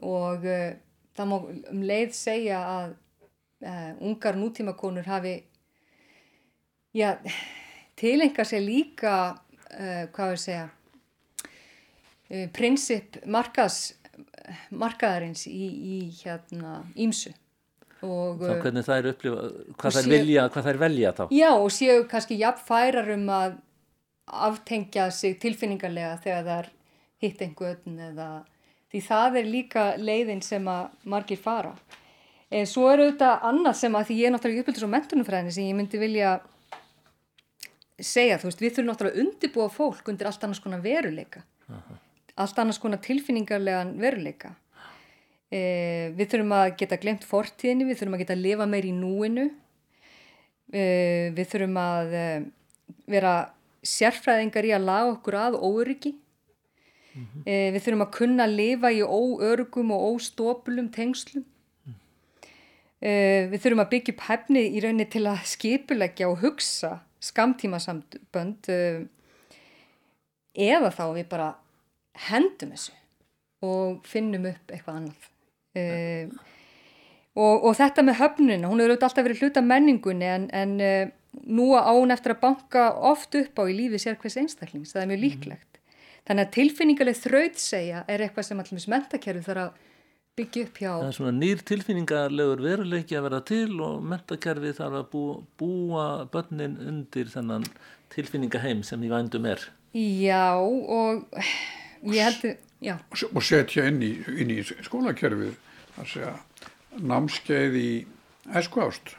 [0.02, 0.74] Og uh,
[1.16, 1.36] það má
[1.72, 2.94] um leið segja að
[3.64, 5.34] uh, ungar nútímakonur hafi,
[6.94, 7.16] já,
[7.98, 9.16] tilenga sér líka,
[9.72, 10.68] uh, hvað við segja,
[12.56, 13.78] prinsip markaðs,
[14.72, 17.32] markaðarins í, í hérna ímsu.
[18.02, 19.42] Og, Þá uh, hvernig þær upplifa,
[19.78, 21.22] hvað þær sé- vilja, hvað þær velja þá.
[21.38, 23.58] Já, og séu kannski jafn færar um að
[24.48, 26.70] aftengja sig tilfinningarlega þegar það er
[27.22, 28.28] hitt einhvern eða
[28.92, 31.74] því það er líka leiðin sem að margir fara.
[32.52, 35.68] En svo er auðvitað annað sem að því ég er náttúrulega uppbyldis á mentunumfræðinni sem
[35.70, 36.32] ég myndi vilja
[38.02, 41.44] segja, þú veist, við þurfum náttúrulega að undibúa fólk undir allt annars konar veruleika.
[42.40, 44.54] Allt annars konar tilfinningarlegan veruleika.
[45.52, 49.50] Eh, við þurfum að geta glemt fortíðinni, við þurfum að geta lifa meir í núinu,
[50.72, 52.44] eh, við þurfum að eh,
[53.12, 53.34] vera
[53.84, 56.14] sérfræðingar í að laga okkur að óöryggi,
[57.44, 61.44] eh, við þurfum að kunna lifa í óörugum og óstopulum tengslum,
[63.02, 68.68] eh, við þurfum að byggja upp hefni í rauninni til að skipuleggja og hugsa skamtímasambönd
[68.68, 69.04] eh,
[70.56, 71.54] eða þá við bara
[72.28, 72.94] hendum þessu
[73.62, 75.28] og finnum upp eitthvað annað.
[75.72, 76.32] Uh,
[77.38, 81.12] og, og þetta með höfnuna, hún hefur alltaf verið hluta menningunni en, en uh,
[81.48, 85.04] nú á hún eftir að banka oft upp á í lífi sér hvers einstaklings, það
[85.04, 85.80] er mjög líklegt.
[86.28, 89.88] Þannig að tilfinningarleg þrautsegja er eitthvað sem allir mentakerfi þarf að
[90.38, 90.92] byggja upp hjá.
[90.92, 96.06] Það er svona nýr tilfinningarlegur veruleiki að vera til og mentakerfi þarf að búa, búa
[96.32, 97.66] börnin undir þennan
[98.14, 99.66] tilfinningaheim sem í vændum er.
[99.92, 101.26] Já og
[102.26, 102.56] heldur,
[103.32, 105.52] og setja inn í, inn í skólakerfið
[106.00, 106.32] að segja
[106.98, 107.90] námskeið í
[108.58, 109.14] æskuást.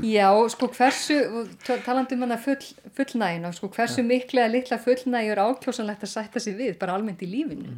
[0.00, 2.62] Já, sko hversu, og t- talandi um hana full,
[2.96, 7.20] fullnægina, sko hversu mikla eða litla fullnægi er ákjósanlegt að sætta sig við, bara almennt
[7.20, 7.74] í lífinu.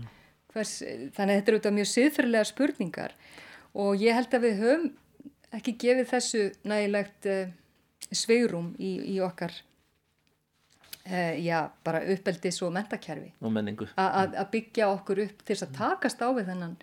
[0.55, 0.77] Hvers,
[1.17, 3.17] þannig að þetta eru auðvitað mjög siðferðilega spurningar
[3.75, 4.87] og ég held að við höfum
[5.59, 7.51] ekki gefið þessu nægilegt uh,
[8.15, 9.53] sveirum í, í okkar,
[11.41, 13.89] já, bara uppeldis og mentakerfi og menningu.
[13.97, 16.75] að að byggja okkur upp til að takast á við þennan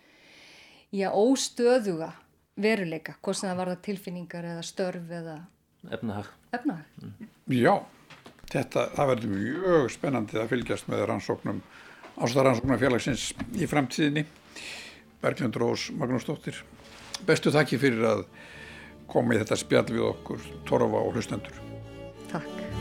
[0.95, 2.11] já, óstöðuga
[2.55, 5.39] veruleika, hvort sem það varða tilfinningar eða störf eða
[5.91, 6.30] efnahag.
[6.55, 7.03] efnahag.
[7.51, 7.73] Já,
[8.51, 11.61] þetta, það verður mjög spennandi að fylgjast með rannsóknum
[12.15, 14.26] ástæðarannsóknarfélagsins í framtíðinni.
[15.21, 16.61] Berglind Rós Magnúsdóttir,
[17.28, 18.26] bestu þakki fyrir að
[19.11, 21.61] koma í þetta spjall við okkur, Torfa og hlustendur.
[22.32, 22.74] Takk.